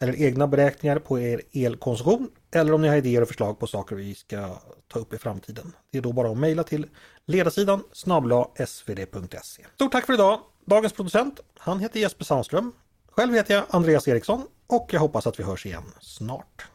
eller 0.00 0.22
egna 0.22 0.46
beräkningar 0.46 0.98
på 0.98 1.20
er 1.20 1.42
elkonsumtion 1.52 2.30
eller 2.54 2.72
om 2.72 2.82
ni 2.82 2.88
har 2.88 2.96
idéer 2.96 3.22
och 3.22 3.28
förslag 3.28 3.58
på 3.58 3.66
saker 3.66 3.96
vi 3.96 4.14
ska 4.14 4.56
ta 4.88 4.98
upp 4.98 5.12
i 5.12 5.18
framtiden. 5.18 5.72
Det 5.90 5.98
är 5.98 6.02
då 6.02 6.12
bara 6.12 6.30
att 6.30 6.38
mejla 6.38 6.64
till 6.64 6.86
ledarsidan 7.26 7.82
snabla 7.92 8.48
svd.se. 8.66 9.66
Stort 9.74 9.92
tack 9.92 10.06
för 10.06 10.12
idag! 10.14 10.40
Dagens 10.64 10.92
producent, 10.92 11.40
han 11.58 11.80
heter 11.80 12.00
Jesper 12.00 12.24
Sandström. 12.24 12.72
Själv 13.10 13.34
heter 13.34 13.54
jag 13.54 13.64
Andreas 13.70 14.08
Eriksson 14.08 14.42
och 14.66 14.88
jag 14.92 15.00
hoppas 15.00 15.26
att 15.26 15.38
vi 15.38 15.44
hörs 15.44 15.66
igen 15.66 15.84
snart. 16.00 16.66